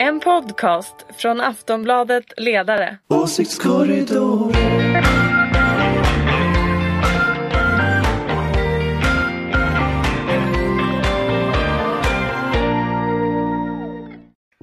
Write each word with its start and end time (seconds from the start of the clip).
En 0.00 0.20
podcast 0.20 0.94
från 1.16 1.40
Aftonbladet 1.40 2.24
Ledare. 2.36 2.98
Åsiktskorridoren. 3.08 4.54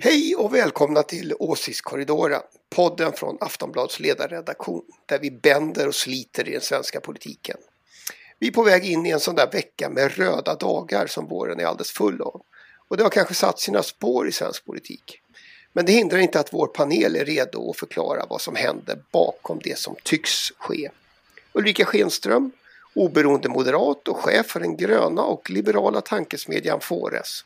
Hej 0.02 0.36
och 0.36 0.54
välkomna 0.54 1.04
till 1.04 1.34
Åsiktskorridoren, 1.40 2.42
podden 2.76 3.14
från 3.14 3.38
Aftonbladets 3.42 4.00
ledarredaktion 4.00 4.84
där 5.06 5.20
vi 5.20 5.32
bänder 5.32 5.88
och 5.88 5.96
sliter 5.96 6.48
i 6.48 6.52
den 6.52 6.62
svenska 6.62 7.00
politiken. 7.00 7.58
Vi 8.40 8.48
är 8.48 8.52
på 8.52 8.64
väg 8.64 8.86
in 8.86 9.06
i 9.06 9.10
en 9.10 9.20
sån 9.20 9.36
där 9.36 9.52
vecka 9.52 9.90
med 9.90 10.18
röda 10.18 10.56
dagar 10.56 11.08
som 11.08 11.28
våren 11.28 11.60
är 11.60 11.66
alldeles 11.66 11.92
full 11.92 12.22
av. 12.22 12.42
Och 12.88 12.98
det 12.98 13.04
har 13.04 13.10
kanske 13.10 13.34
satt 13.34 13.60
sina 13.60 13.84
spår 13.84 14.28
i 14.28 14.32
svensk 14.32 14.66
politik. 14.66 15.22
Men 15.76 15.86
det 15.86 15.92
hindrar 15.92 16.20
inte 16.20 16.40
att 16.40 16.54
vår 16.54 16.68
panel 16.68 17.16
är 17.16 17.26
redo 17.26 17.70
att 17.70 17.78
förklara 17.78 18.26
vad 18.30 18.42
som 18.42 18.56
händer 18.56 19.00
bakom 19.12 19.60
det 19.64 19.78
som 19.78 19.96
tycks 20.04 20.52
ske. 20.58 20.90
Ulrika 21.54 21.86
Schenström, 21.86 22.52
oberoende 22.94 23.50
moderat 23.50 24.08
och 24.08 24.18
chef 24.18 24.46
för 24.46 24.60
den 24.60 24.78
gröna 24.78 25.22
och 25.22 25.50
liberala 25.50 26.02
tankesmedjan 26.02 26.80
Fores. 26.82 27.46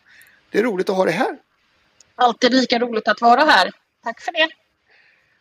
Det 0.50 0.60
är 0.60 0.64
roligt 0.64 0.90
att 0.90 0.96
ha 0.96 1.06
dig 1.06 1.14
här. 1.14 1.38
Alltid 2.16 2.54
lika 2.54 2.80
roligt 2.80 3.08
att 3.08 3.22
vara 3.22 3.42
här. 3.42 3.72
Tack 4.04 4.22
för 4.22 4.32
det. 4.32 4.48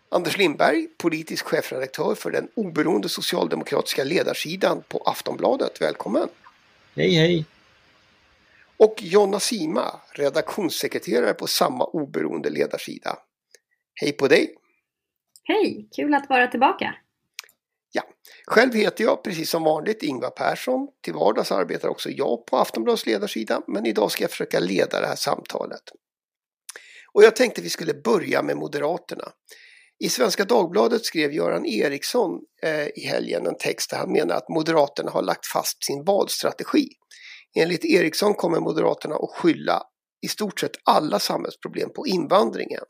Anders 0.09 0.37
Lindberg, 0.37 0.89
politisk 0.99 1.45
chefredaktör 1.47 2.15
för 2.15 2.31
den 2.31 2.49
oberoende 2.55 3.09
socialdemokratiska 3.09 4.05
ledarsidan 4.05 4.83
på 4.89 4.99
Aftonbladet. 4.99 5.81
Välkommen! 5.81 6.29
Hej 6.97 7.15
hej! 7.15 7.45
Och 8.79 9.03
Jonna 9.03 9.41
Sima, 9.41 10.01
redaktionssekreterare 10.13 11.35
på 11.35 11.47
samma 11.47 11.85
oberoende 11.85 12.51
ledarsida. 12.51 13.19
Hej 14.01 14.13
på 14.13 14.29
dig! 14.29 14.55
Hej, 15.45 15.89
kul 15.97 16.15
att 16.15 16.29
vara 16.29 16.47
tillbaka! 16.47 16.95
Ja, 17.93 18.03
själv 18.47 18.75
heter 18.75 19.05
jag 19.05 19.25
precis 19.25 19.51
som 19.51 19.63
vanligt 19.63 20.03
Ingvar 20.03 20.31
Persson. 20.31 20.89
Till 21.05 21.15
vardags 21.15 21.53
arbetar 21.53 21.89
också 21.89 22.11
jag 22.11 22.47
på 22.47 22.57
Aftonbladets 22.57 23.07
ledarsida 23.07 23.63
men 23.67 23.87
idag 23.87 24.11
ska 24.11 24.25
jag 24.25 24.31
försöka 24.31 24.61
leda 24.61 25.01
det 25.01 25.07
här 25.07 25.17
samtalet. 25.17 25.83
Och 27.13 27.23
jag 27.23 27.37
tänkte 27.37 27.63
vi 27.63 27.71
skulle 27.71 27.95
börja 27.95 28.43
med 28.43 28.57
Moderaterna. 28.57 29.33
I 30.05 30.09
Svenska 30.09 30.45
Dagbladet 30.45 31.05
skrev 31.05 31.33
Göran 31.33 31.67
Eriksson 31.67 32.41
eh, 32.63 32.87
i 32.87 33.07
helgen 33.07 33.47
en 33.47 33.57
text 33.59 33.91
där 33.91 33.99
han 33.99 34.13
menar 34.13 34.35
att 34.35 34.49
Moderaterna 34.49 35.11
har 35.11 35.23
lagt 35.23 35.47
fast 35.47 35.85
sin 35.85 36.05
valstrategi. 36.05 36.89
Enligt 37.57 37.85
Eriksson 37.85 38.35
kommer 38.35 38.61
Moderaterna 38.61 39.15
att 39.15 39.31
skylla 39.31 39.83
i 40.21 40.29
stort 40.29 40.61
sett 40.61 40.77
alla 40.85 41.19
samhällsproblem 41.19 41.91
på 41.93 42.07
invandringen. 42.07 42.85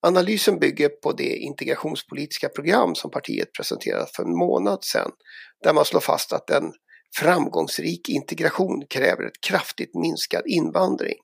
Analysen 0.00 0.58
bygger 0.58 0.88
på 0.88 1.12
det 1.12 1.36
integrationspolitiska 1.36 2.48
program 2.48 2.94
som 2.94 3.10
partiet 3.10 3.52
presenterade 3.52 4.06
för 4.16 4.22
en 4.22 4.36
månad 4.36 4.84
sedan 4.84 5.10
där 5.62 5.74
man 5.74 5.84
slår 5.84 6.00
fast 6.00 6.32
att 6.32 6.50
en 6.50 6.72
framgångsrik 7.16 8.08
integration 8.08 8.86
kräver 8.90 9.24
ett 9.24 9.40
kraftigt 9.40 9.94
minskad 9.94 10.42
invandring. 10.46 11.16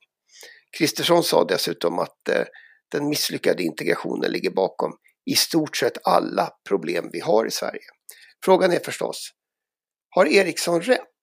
Kristersson 0.79 1.23
sa 1.23 1.45
dessutom 1.45 1.99
att 1.99 2.29
eh, 2.29 2.45
den 2.93 3.09
misslyckade 3.09 3.63
integrationen 3.63 4.31
ligger 4.33 4.51
bakom 4.51 4.93
i 5.31 5.35
stort 5.35 5.77
sett 5.77 6.07
alla 6.07 6.51
problem 6.69 7.11
vi 7.13 7.21
har 7.21 7.47
i 7.47 7.51
Sverige. 7.51 7.85
Frågan 8.45 8.73
är 8.73 8.79
förstås, 8.79 9.31
har 10.11 10.27
Eriksson 10.27 10.83
rätt? 10.83 11.14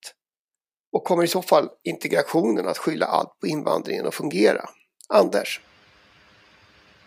Och 0.91 1.03
kommer 1.03 1.23
i 1.23 1.27
så 1.27 1.41
fall 1.41 1.69
integrationen 1.83 2.67
att 2.67 2.77
skylla 2.77 3.05
allt 3.05 3.39
på 3.39 3.47
invandringen 3.47 4.07
att 4.07 4.15
fungera? 4.15 4.61
Anders? 5.09 5.61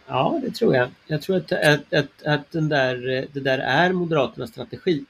Ja, 0.06 0.40
det 0.42 0.50
tror 0.50 0.76
jag. 0.76 0.90
Jag 1.06 1.22
tror 1.22 1.36
att, 1.36 1.52
att, 1.52 1.94
att, 1.94 2.22
att 2.26 2.52
den 2.52 2.68
där, 2.68 3.26
det 3.32 3.40
där 3.40 3.58
är 3.58 3.92
Moderaternas 3.92 4.50
strategi. 4.50 5.04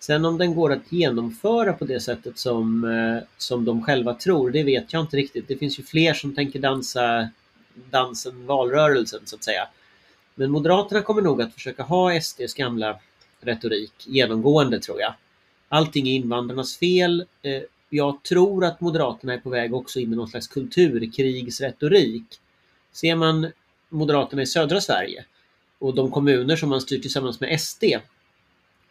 Sen 0.00 0.24
om 0.24 0.38
den 0.38 0.54
går 0.54 0.72
att 0.72 0.92
genomföra 0.92 1.72
på 1.72 1.84
det 1.84 2.00
sättet 2.00 2.38
som, 2.38 2.84
eh, 2.84 3.28
som 3.38 3.64
de 3.64 3.84
själva 3.84 4.14
tror, 4.14 4.50
det 4.50 4.62
vet 4.62 4.92
jag 4.92 5.02
inte 5.02 5.16
riktigt. 5.16 5.48
Det 5.48 5.56
finns 5.56 5.78
ju 5.78 5.82
fler 5.82 6.14
som 6.14 6.34
tänker 6.34 6.58
dansa 6.58 7.28
dansen 7.90 8.46
valrörelsen 8.46 9.20
så 9.24 9.36
att 9.36 9.44
säga. 9.44 9.68
Men 10.34 10.50
Moderaterna 10.50 11.02
kommer 11.02 11.22
nog 11.22 11.42
att 11.42 11.54
försöka 11.54 11.82
ha 11.82 12.20
SDs 12.20 12.54
gamla 12.54 12.98
retorik 13.40 13.92
genomgående 14.06 14.80
tror 14.80 15.00
jag. 15.00 15.14
Allting 15.68 16.08
är 16.08 16.12
invandrarnas 16.12 16.76
fel. 16.76 17.26
Eh, 17.42 17.62
jag 17.90 18.22
tror 18.22 18.64
att 18.64 18.80
Moderaterna 18.80 19.34
är 19.34 19.38
på 19.38 19.50
väg 19.50 19.74
också 19.74 20.00
in 20.00 20.12
i 20.12 20.16
någon 20.16 20.28
slags 20.28 20.48
kulturkrigsretorik. 20.48 22.24
Ser 22.92 23.14
man 23.14 23.52
Moderaterna 23.88 24.42
i 24.42 24.46
södra 24.46 24.80
Sverige 24.80 25.24
och 25.78 25.94
de 25.94 26.10
kommuner 26.10 26.56
som 26.56 26.68
man 26.68 26.80
styr 26.80 26.98
tillsammans 26.98 27.40
med 27.40 27.60
SD 27.60 27.84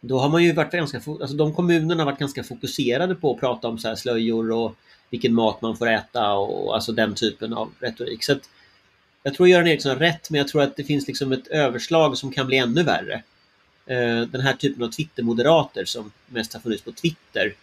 då 0.00 0.18
har 0.18 0.28
man 0.28 0.44
ju 0.44 0.52
varit 0.52 0.72
ganska, 0.72 0.98
alltså 0.98 1.36
de 1.36 1.54
kommunerna 1.54 2.02
har 2.02 2.10
varit 2.10 2.18
ganska 2.18 2.44
fokuserade 2.44 3.14
på 3.14 3.34
att 3.34 3.40
prata 3.40 3.68
om 3.68 3.78
så 3.78 3.88
här 3.88 3.94
slöjor 3.94 4.52
och 4.52 4.76
vilken 5.10 5.34
mat 5.34 5.62
man 5.62 5.76
får 5.76 5.88
äta 5.88 6.32
och 6.32 6.74
alltså 6.74 6.92
den 6.92 7.14
typen 7.14 7.52
av 7.52 7.70
retorik. 7.80 8.24
Så 8.24 8.32
att 8.32 8.50
jag 9.22 9.34
tror 9.34 9.48
Göran 9.48 9.66
Eriksson 9.66 9.92
har 9.92 9.98
rätt 9.98 10.30
men 10.30 10.38
jag 10.38 10.48
tror 10.48 10.62
att 10.62 10.76
det 10.76 10.84
finns 10.84 11.06
liksom 11.06 11.32
ett 11.32 11.46
överslag 11.46 12.18
som 12.18 12.32
kan 12.32 12.46
bli 12.46 12.56
ännu 12.56 12.82
värre. 12.82 13.22
Eh, 13.86 14.20
den 14.20 14.40
här 14.40 14.52
typen 14.52 14.82
av 14.84 14.88
Twitter-moderater 14.88 15.84
som 15.84 16.12
mest 16.26 16.52
har 16.52 16.60
funnits 16.60 16.82
på 16.82 16.92
Twitter 16.92 17.54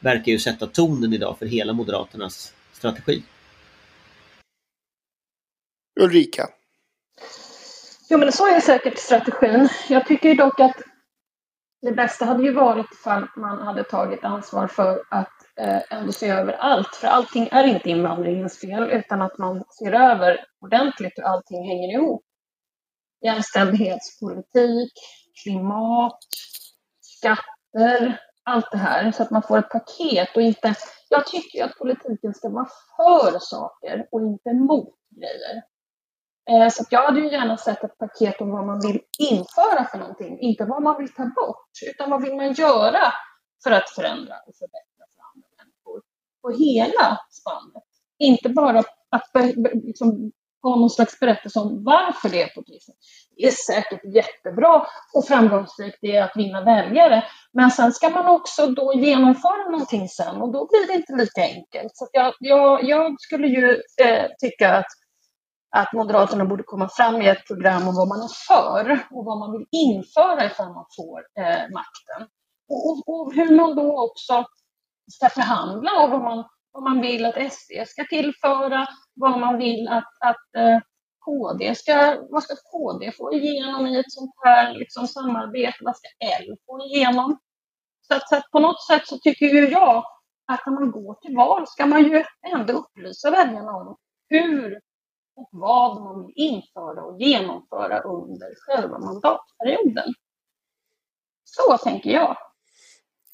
verkar 0.00 0.32
ju 0.32 0.38
sätta 0.38 0.66
tonen 0.66 1.12
idag 1.12 1.38
för 1.38 1.46
hela 1.46 1.72
Moderaternas 1.72 2.54
strategi. 2.72 3.22
Ulrika? 6.00 6.48
Jo 8.10 8.18
men 8.18 8.32
så 8.32 8.46
är 8.46 8.60
säkert 8.60 8.98
strategin. 8.98 9.68
Jag 9.88 10.06
tycker 10.06 10.34
dock 10.34 10.60
att 10.60 10.76
det 11.82 11.92
bästa 11.92 12.24
hade 12.24 12.42
ju 12.42 12.52
varit 12.52 12.92
ifall 12.92 13.28
man 13.36 13.58
hade 13.58 13.84
tagit 13.84 14.24
ansvar 14.24 14.66
för 14.66 15.02
att 15.10 15.32
eh, 15.60 15.80
ändå 15.90 16.12
se 16.12 16.28
över 16.28 16.52
allt. 16.52 16.96
För 16.96 17.08
allting 17.08 17.48
är 17.52 17.64
inte 17.64 17.90
invandringens 17.90 18.58
fel 18.60 18.90
utan 18.90 19.22
att 19.22 19.38
man 19.38 19.64
ser 19.78 19.92
över 19.92 20.44
ordentligt 20.60 21.12
hur 21.16 21.24
allting 21.24 21.68
hänger 21.68 21.94
ihop. 21.94 22.22
Jämställdhetspolitik, 23.24 24.92
klimat, 25.42 26.18
skatter, 27.00 28.20
allt 28.44 28.70
det 28.70 28.78
här. 28.78 29.12
Så 29.12 29.22
att 29.22 29.30
man 29.30 29.42
får 29.42 29.58
ett 29.58 29.68
paket 29.68 30.36
och 30.36 30.42
inte... 30.42 30.74
Jag 31.08 31.26
tycker 31.26 31.64
att 31.64 31.78
politiken 31.78 32.34
ska 32.34 32.48
vara 32.48 32.68
för 32.96 33.38
saker 33.38 34.06
och 34.12 34.20
inte 34.20 34.52
mot 34.52 34.94
grejer. 35.10 35.62
Eh, 36.50 36.70
så 36.70 36.84
jag 36.90 37.02
hade 37.02 37.20
ju 37.20 37.30
gärna 37.30 37.56
sett 37.56 37.84
ett 37.84 37.98
paket 37.98 38.40
om 38.40 38.50
vad 38.50 38.66
man 38.66 38.80
vill 38.80 39.00
införa 39.18 39.84
för 39.84 39.98
någonting, 39.98 40.38
inte 40.38 40.64
vad 40.64 40.82
man 40.82 40.98
vill 40.98 41.14
ta 41.14 41.22
bort, 41.22 41.70
utan 41.90 42.10
vad 42.10 42.22
vill 42.22 42.36
man 42.36 42.52
göra 42.52 43.12
för 43.64 43.70
att 43.70 43.90
förändra 43.90 44.34
och 44.46 44.56
förbättra 44.56 45.04
för 45.14 45.22
andra 45.34 45.48
människor 45.58 46.02
på 46.42 46.50
hela 46.50 47.18
spannet. 47.30 47.84
Inte 48.18 48.48
bara 48.48 48.78
att 49.10 49.30
liksom, 49.74 50.32
ha 50.62 50.76
någon 50.76 50.90
slags 50.90 51.20
berättelse 51.20 51.60
om 51.60 51.84
varför 51.84 52.28
det 52.28 52.42
är 52.42 52.48
på 52.54 52.60
det 52.60 52.72
viset. 52.72 52.96
Det 53.40 53.46
är 53.46 53.50
säkert 53.50 54.14
jättebra 54.14 54.86
och 55.14 55.26
framgångsrikt 55.26 55.98
det 56.00 56.16
är 56.16 56.22
att 56.22 56.36
vinna 56.36 56.64
väljare, 56.64 57.24
men 57.52 57.70
sen 57.70 57.92
ska 57.92 58.08
man 58.08 58.26
också 58.26 58.66
då 58.66 58.92
genomföra 58.94 59.70
någonting 59.70 60.08
sen 60.08 60.42
och 60.42 60.52
då 60.52 60.68
blir 60.68 60.86
det 60.86 60.94
inte 60.94 61.12
lika 61.12 61.42
enkelt. 61.42 61.92
Så 61.96 62.08
jag, 62.12 62.34
jag, 62.40 62.84
jag 62.84 63.20
skulle 63.20 63.46
ju 63.46 63.82
eh, 64.04 64.26
tycka 64.40 64.76
att 64.76 64.86
att 65.76 65.92
Moderaterna 65.92 66.44
borde 66.44 66.62
komma 66.62 66.88
fram 66.88 67.18
med 67.18 67.32
ett 67.32 67.46
program 67.46 67.88
om 67.88 67.94
vad 67.94 68.08
man 68.08 68.22
är 68.22 68.28
för 68.48 69.06
och 69.10 69.24
vad 69.24 69.38
man 69.38 69.52
vill 69.52 69.66
införa 69.70 70.46
ifall 70.46 70.72
man 70.72 70.84
får 70.96 71.18
eh, 71.42 71.62
makten. 71.78 72.28
Och, 72.68 72.88
och, 72.88 73.08
och, 73.08 73.34
hur 73.34 73.56
man 73.56 73.76
då 73.76 74.04
också 74.04 74.44
ska 75.12 75.28
förhandla 75.28 75.90
och 76.02 76.10
vad 76.10 76.22
man, 76.22 76.44
vad 76.72 76.82
man 76.82 77.00
vill 77.00 77.26
att 77.26 77.52
SD 77.52 77.72
ska 77.86 78.04
tillföra, 78.04 78.86
vad 79.14 79.40
man 79.40 79.58
vill 79.58 79.88
att, 79.88 80.12
att 80.20 80.54
eh, 80.56 80.78
KD 81.30 81.74
ska, 81.74 82.26
vad 82.30 82.42
ska 82.42 82.54
KD 82.56 83.12
få 83.12 83.32
igenom 83.32 83.86
i 83.86 83.98
ett 83.98 84.12
sånt 84.12 84.34
här 84.44 84.74
liksom, 84.74 85.06
samarbete, 85.06 85.76
vad 85.80 85.96
ska 85.96 86.08
L 86.40 86.56
få 86.66 86.80
igenom? 86.86 87.38
Så 88.08 88.14
att, 88.14 88.28
så 88.28 88.36
att 88.36 88.50
på 88.50 88.58
något 88.60 88.82
sätt 88.86 89.02
så 89.06 89.18
tycker 89.18 89.46
ju 89.46 89.68
jag 89.68 90.04
att 90.46 90.66
när 90.66 90.72
man 90.72 90.90
går 90.90 91.14
till 91.14 91.36
val 91.36 91.66
ska 91.66 91.86
man 91.86 92.02
ju 92.04 92.24
ändå 92.54 92.72
upplysa 92.72 93.30
väljarna 93.30 93.72
om 93.72 93.96
hur 94.28 94.80
och 95.36 95.48
vad 95.52 96.02
man 96.02 96.26
vill 96.26 96.32
införa 96.36 97.02
och 97.04 97.20
genomföra 97.20 98.00
under 98.00 98.54
själva 98.56 98.98
mandatperioden. 98.98 100.14
Så 101.44 101.78
tänker 101.78 102.10
jag. 102.10 102.36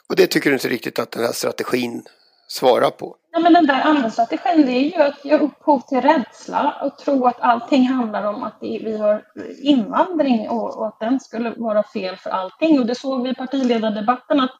Och 0.08 0.16
det 0.16 0.26
tycker 0.26 0.50
du 0.50 0.56
inte 0.56 0.68
riktigt 0.68 0.98
att 0.98 1.10
den 1.10 1.22
här 1.22 1.32
strategin 1.32 2.02
svara 2.48 2.90
på? 2.90 3.16
Ja, 3.32 3.40
men 3.40 3.52
den 3.52 3.66
där 3.66 3.82
andra 3.82 4.10
strategin 4.10 4.66
det 4.66 4.72
är 4.72 4.82
ju 4.82 5.02
att 5.02 5.24
ge 5.24 5.38
upphov 5.38 5.80
till 5.80 6.00
rädsla 6.00 6.76
och 6.82 6.98
tro 6.98 7.26
att 7.26 7.40
allting 7.40 7.86
handlar 7.86 8.24
om 8.24 8.42
att 8.42 8.56
vi 8.60 8.96
har 8.96 9.24
invandring 9.62 10.48
och, 10.48 10.78
och 10.78 10.86
att 10.86 11.00
den 11.00 11.20
skulle 11.20 11.54
vara 11.56 11.82
fel 11.82 12.16
för 12.16 12.30
allting. 12.30 12.80
Och 12.80 12.86
det 12.86 12.94
såg 12.94 13.22
vi 13.22 13.30
i 13.30 13.34
partiledardebatten 13.34 14.40
att 14.40 14.52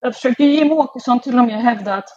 jag 0.00 0.14
försökte 0.14 0.44
Jimmie 0.44 0.72
Åkesson 0.72 1.20
till 1.20 1.38
och 1.38 1.44
med 1.44 1.62
hävda 1.62 1.94
att 1.94 2.08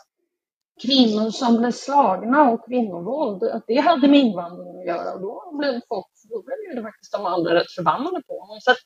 kvinnor 0.82 1.32
som 1.32 1.58
blev 1.58 1.72
slagna 1.72 2.52
och 2.52 2.66
kvinnovåld, 2.66 3.44
att 3.44 3.64
det 3.68 3.80
hade 3.80 4.08
med 4.08 4.20
invandringen 4.20 4.80
att 4.80 4.86
göra. 4.86 5.14
Och 5.14 5.22
då 5.22 5.58
blev 5.58 5.82
folk, 5.90 6.06
då 6.30 6.44
blev 6.44 6.78
ju 6.78 6.84
faktiskt 6.84 7.12
de 7.12 7.26
andra 7.26 7.56
rätt 7.56 7.72
förbannade 7.72 8.22
på 8.28 8.40
honom. 8.40 8.58
Så 8.62 8.72
att 8.72 8.78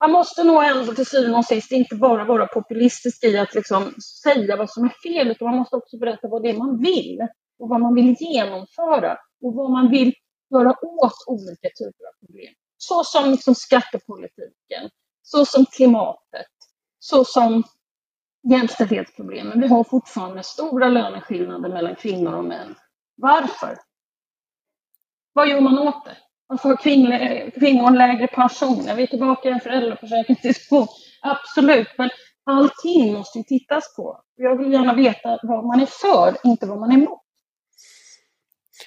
man 0.00 0.12
måste 0.12 0.44
nog 0.44 0.64
ändå 0.64 0.94
till 0.94 1.06
syvende 1.06 1.38
och 1.38 1.44
sist 1.44 1.72
inte 1.72 1.96
bara 1.96 2.24
vara 2.24 2.46
populistisk 2.46 3.24
i 3.24 3.38
att 3.38 3.54
liksom 3.54 3.94
säga 4.22 4.56
vad 4.56 4.70
som 4.70 4.84
är 4.84 4.94
fel, 5.02 5.30
utan 5.30 5.48
man 5.48 5.58
måste 5.58 5.76
också 5.76 5.98
berätta 5.98 6.28
vad 6.28 6.42
det 6.42 6.50
är 6.50 6.58
man 6.58 6.78
vill 6.78 7.18
och 7.58 7.68
vad 7.68 7.80
man 7.80 7.94
vill 7.94 8.16
genomföra 8.20 9.18
och 9.42 9.54
vad 9.54 9.70
man 9.70 9.90
vill 9.90 10.14
göra 10.50 10.70
åt 10.82 11.24
olika 11.26 11.68
typer 11.78 12.04
av 12.08 12.26
problem. 12.26 12.54
Så 12.76 13.04
som 13.04 13.30
liksom 13.30 13.54
skattepolitiken, 13.54 14.90
så 15.22 15.44
som 15.44 15.66
klimatet, 15.66 16.46
så 16.98 17.24
som 17.24 17.62
jämställdhetsproblemen. 18.52 19.60
Vi 19.60 19.68
har 19.68 19.84
fortfarande 19.84 20.42
stora 20.42 20.88
löneskillnader 20.88 21.68
mellan 21.68 21.96
kvinnor 21.96 22.32
och 22.34 22.44
män. 22.44 22.74
Varför? 23.16 23.78
Vad 25.32 25.48
gör 25.48 25.60
man 25.60 25.78
åt 25.78 26.04
det? 26.04 26.16
Varför 26.48 26.68
har 26.68 26.76
kvinnor, 26.76 27.50
kvinnor 27.50 27.90
lägre 27.90 28.26
pension? 28.26 28.96
Vi 28.96 29.02
är 29.02 29.06
tillbaka 29.06 29.48
i 29.48 29.52
en 29.52 29.60
föräldraförsäkringsdiskussion. 29.60 30.86
Absolut, 31.22 31.88
men 31.98 32.10
allting 32.44 33.12
måste 33.12 33.38
ju 33.38 33.44
tittas 33.44 33.96
på. 33.96 34.22
Jag 34.36 34.58
vill 34.58 34.72
gärna 34.72 34.94
veta 34.94 35.38
vad 35.42 35.64
man 35.64 35.80
är 35.80 35.86
för, 35.86 36.36
inte 36.44 36.66
vad 36.66 36.80
man 36.80 36.90
är 36.90 36.94
emot. 36.94 37.22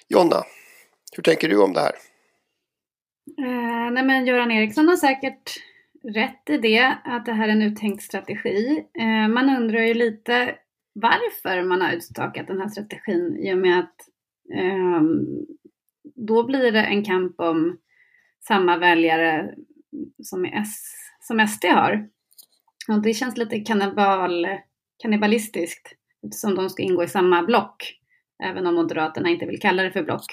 Jonna, 0.09 0.43
hur 1.15 1.23
tänker 1.23 1.49
du 1.49 1.63
om 1.63 1.73
det 1.73 1.79
här? 1.79 1.93
Eh, 3.37 3.91
nej 3.91 4.03
men 4.03 4.25
Göran 4.25 4.51
Eriksson 4.51 4.87
har 4.87 4.95
säkert 4.95 5.51
rätt 6.03 6.49
i 6.49 6.57
det, 6.57 6.97
att 7.03 7.25
det 7.25 7.33
här 7.33 7.47
är 7.47 7.51
en 7.51 7.61
uttänkt 7.61 8.03
strategi. 8.03 8.85
Eh, 8.99 9.27
man 9.27 9.49
undrar 9.57 9.79
ju 9.79 9.93
lite 9.93 10.55
varför 10.93 11.63
man 11.63 11.81
har 11.81 11.91
utstakat 11.91 12.47
den 12.47 12.59
här 12.61 12.67
strategin 12.67 13.37
i 13.37 13.53
och 13.53 13.57
med 13.57 13.79
att 13.79 13.95
eh, 14.53 15.01
då 16.15 16.43
blir 16.43 16.71
det 16.71 16.83
en 16.83 17.05
kamp 17.05 17.39
om 17.39 17.77
samma 18.47 18.77
väljare 18.77 19.55
som, 20.23 20.45
S, 20.45 20.93
som 21.19 21.47
SD 21.47 21.65
har. 21.65 22.09
Och 22.87 23.01
det 23.01 23.13
känns 23.13 23.37
lite 23.37 23.59
kannibal, 23.59 24.47
kannibalistiskt 25.03 25.93
eftersom 26.23 26.55
de 26.55 26.69
ska 26.69 26.83
ingå 26.83 27.03
i 27.03 27.07
samma 27.07 27.43
block, 27.43 27.99
även 28.43 28.67
om 28.67 28.75
Moderaterna 28.75 29.29
inte 29.29 29.45
vill 29.45 29.59
kalla 29.59 29.83
det 29.83 29.91
för 29.91 30.03
block. 30.03 30.25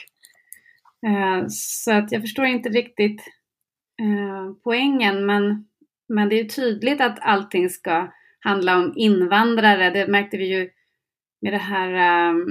Eh, 1.06 1.46
så 1.48 1.92
att 1.92 2.12
jag 2.12 2.22
förstår 2.22 2.44
inte 2.44 2.68
riktigt 2.68 3.20
eh, 4.00 4.52
poängen, 4.64 5.26
men, 5.26 5.68
men 6.08 6.28
det 6.28 6.40
är 6.40 6.44
tydligt 6.44 7.00
att 7.00 7.18
allting 7.20 7.68
ska 7.68 8.12
handla 8.40 8.78
om 8.78 8.92
invandrare. 8.96 9.90
Det 9.90 10.06
märkte 10.06 10.36
vi 10.36 10.46
ju 10.46 10.70
med 11.40 11.52
det 11.52 11.58
här 11.58 11.92
ehm, 11.92 12.46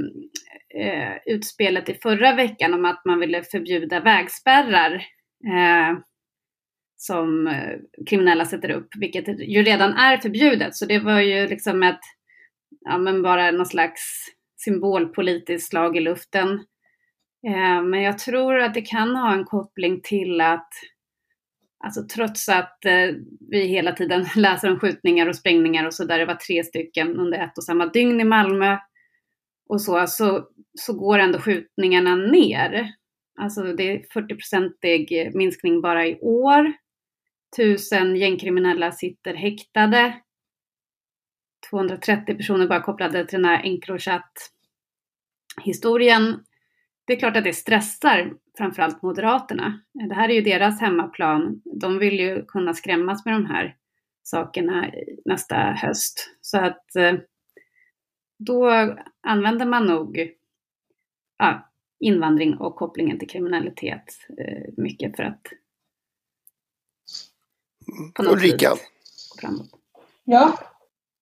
eh, 0.80 1.18
utspelet 1.26 1.90
i 1.90 1.94
förra 1.94 2.36
veckan 2.36 2.74
om 2.74 2.86
att 2.86 3.06
man 3.06 3.20
ville 3.20 3.44
förbjuda 3.44 4.00
vägspärrar 4.00 4.94
eh, 5.46 5.98
som 6.96 7.48
eh, 7.48 7.78
kriminella 8.10 8.46
sätter 8.46 8.72
upp, 8.72 8.88
vilket 8.98 9.28
ju 9.28 9.64
redan 9.64 9.94
är 9.94 10.18
förbjudet. 10.18 10.76
Så 10.76 10.86
det 10.86 11.00
var 11.00 11.20
ju 11.20 11.48
liksom 11.48 11.84
ett, 11.84 12.02
ja 12.80 12.98
men 12.98 13.22
bara 13.22 13.52
någon 13.52 13.66
slags 13.66 14.26
symbolpolitiskt 14.58 15.70
slag 15.70 15.98
i 15.98 16.00
luften. 16.00 16.50
Eh, 17.48 17.82
men 17.84 18.02
jag 18.02 18.18
tror 18.18 18.60
att 18.60 18.74
det 18.74 18.82
kan 18.82 19.16
ha 19.16 19.34
en 19.34 19.46
koppling 19.46 20.02
till 20.04 20.42
att 20.42 20.70
Alltså 21.80 22.04
trots 22.04 22.50
att 22.50 22.86
eh, 22.86 23.16
vi 23.50 23.68
hela 23.68 23.92
tiden 23.92 24.26
läser 24.36 24.72
om 24.72 24.80
skjutningar 24.80 25.28
och 25.28 25.36
sprängningar 25.36 25.86
och 25.86 25.94
så 25.94 26.06
där, 26.06 26.20
det 26.20 26.26
var 26.26 26.36
tre 26.36 26.64
stycken 26.64 27.20
under 27.20 27.40
ett 27.40 27.58
och 27.58 27.64
samma 27.64 27.86
dygn 27.86 28.22
i 28.22 28.24
Malmö 28.24 28.78
och 29.70 29.82
så, 29.82 30.08
så, 30.08 30.48
så 30.80 30.94
går 30.94 31.20
ändå 31.20 31.40
skjutningarna 31.40 32.16
ner. 32.16 32.94
Alltså 33.40 33.64
det 33.64 33.84
är 33.84 34.00
40-procentig 34.00 35.36
minskning 35.36 35.82
bara 35.82 36.08
i 36.08 36.20
år. 36.20 36.74
Tusen 37.58 38.16
gängkriminella 38.16 38.92
sitter 38.92 39.34
häktade. 39.34 40.22
230 41.70 42.38
personer 42.38 42.68
bara 42.68 42.82
kopplade 42.82 43.26
till 43.26 43.42
den 43.42 43.50
här 43.50 43.64
Encrochat-historien. 43.64 46.44
Det 47.06 47.14
är 47.14 47.20
klart 47.20 47.38
att 47.38 47.44
det 47.44 47.54
stressar 47.54 48.34
framförallt 48.58 49.02
Moderaterna. 49.02 49.82
Det 50.10 50.16
här 50.16 50.30
är 50.30 50.34
ju 50.34 50.42
deras 50.42 50.82
hemmaplan. 50.82 51.62
De 51.82 52.00
vill 52.00 52.20
ju 52.20 52.46
kunna 52.46 52.74
skrämmas 52.74 53.26
med 53.26 53.34
de 53.34 53.46
här 53.46 53.76
sakerna 54.24 54.92
nästa 55.26 55.56
höst. 55.56 56.38
Så 56.42 56.58
att 56.58 56.96
eh, 56.96 57.14
då 58.40 58.70
använder 59.28 59.66
man 59.66 59.86
nog 59.86 60.37
ja, 61.38 61.72
invandring 62.00 62.58
och 62.58 62.76
kopplingen 62.76 63.20
till 63.20 63.30
kriminalitet 63.30 64.04
eh, 64.38 64.74
mycket 64.78 65.16
för 65.16 65.24
att 65.24 65.42
på 68.14 68.24
något 68.24 68.34
Ulrika. 68.34 68.70
gå 68.70 68.78
framåt. 69.42 69.70
Ja? 70.24 70.60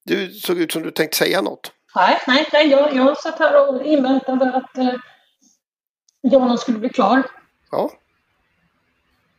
Du 0.05 0.29
såg 0.31 0.59
ut 0.59 0.71
som 0.71 0.83
du 0.83 0.91
tänkte 0.91 1.17
säga 1.17 1.41
något. 1.41 1.71
Nej, 1.95 2.19
nej, 2.27 2.47
nej 2.53 2.67
jag, 2.67 2.95
jag 2.95 3.17
satt 3.17 3.39
här 3.39 3.69
och 3.69 3.85
inväntade 3.85 4.53
att 4.53 4.77
eh, 4.77 4.95
Jonna 6.21 6.57
skulle 6.57 6.79
bli 6.79 6.89
klar. 6.89 7.23
Ja. 7.71 7.91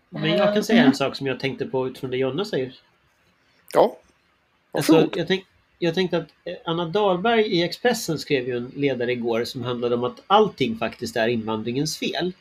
Men 0.08 0.30
jag 0.30 0.54
kan 0.54 0.64
säga 0.64 0.84
en 0.84 0.94
sak 0.94 1.16
som 1.16 1.26
jag 1.26 1.40
tänkte 1.40 1.66
på 1.66 1.86
utifrån 1.86 2.10
det 2.10 2.16
Jonna 2.16 2.44
säger. 2.44 2.80
Ja. 3.74 3.96
Alltså, 4.72 5.08
jag, 5.14 5.28
tänk, 5.28 5.46
jag 5.78 5.94
tänkte 5.94 6.16
att 6.16 6.28
eh, 6.44 6.54
Anna 6.64 6.84
Dahlberg 6.84 7.46
i 7.46 7.62
Expressen 7.62 8.18
skrev 8.18 8.48
ju 8.48 8.56
en 8.56 8.72
ledare 8.76 9.12
igår 9.12 9.44
som 9.44 9.62
handlade 9.62 9.94
om 9.94 10.04
att 10.04 10.22
allting 10.26 10.76
faktiskt 10.78 11.16
är 11.16 11.28
invandringens 11.28 11.98
fel. 11.98 12.32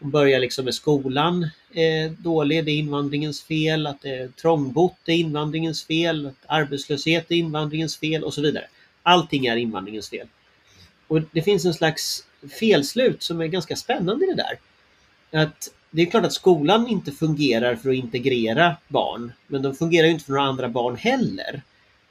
Hon 0.00 0.10
börjar 0.10 0.40
liksom 0.40 0.64
med 0.64 0.74
skolan 0.74 1.42
eh, 1.72 2.12
dålig, 2.18 2.64
det 2.64 2.70
är 2.70 2.78
invandringens 2.78 3.42
fel, 3.42 3.86
att 3.86 4.04
eh, 4.04 4.10
det 4.10 4.16
är 4.16 4.28
trångbott 4.28 4.98
är 5.06 5.12
invandringens 5.12 5.84
fel, 5.84 6.26
att 6.26 6.44
arbetslöshet 6.46 7.30
är 7.30 7.34
invandringens 7.34 7.96
fel 7.96 8.24
och 8.24 8.34
så 8.34 8.42
vidare. 8.42 8.64
Allting 9.02 9.46
är 9.46 9.56
invandringens 9.56 10.10
fel. 10.10 10.26
Och 11.06 11.20
det 11.32 11.42
finns 11.42 11.64
en 11.64 11.74
slags 11.74 12.26
felslut 12.60 13.22
som 13.22 13.40
är 13.40 13.46
ganska 13.46 13.76
spännande 13.76 14.24
i 14.24 14.28
det 14.28 14.34
där. 14.34 14.58
Att 15.42 15.70
det 15.90 16.02
är 16.02 16.06
klart 16.06 16.24
att 16.24 16.32
skolan 16.32 16.88
inte 16.88 17.12
fungerar 17.12 17.76
för 17.76 17.90
att 17.90 17.96
integrera 17.96 18.76
barn, 18.88 19.32
men 19.46 19.62
de 19.62 19.74
fungerar 19.74 20.06
ju 20.06 20.12
inte 20.12 20.24
för 20.24 20.32
några 20.32 20.48
andra 20.48 20.68
barn 20.68 20.96
heller. 20.96 21.62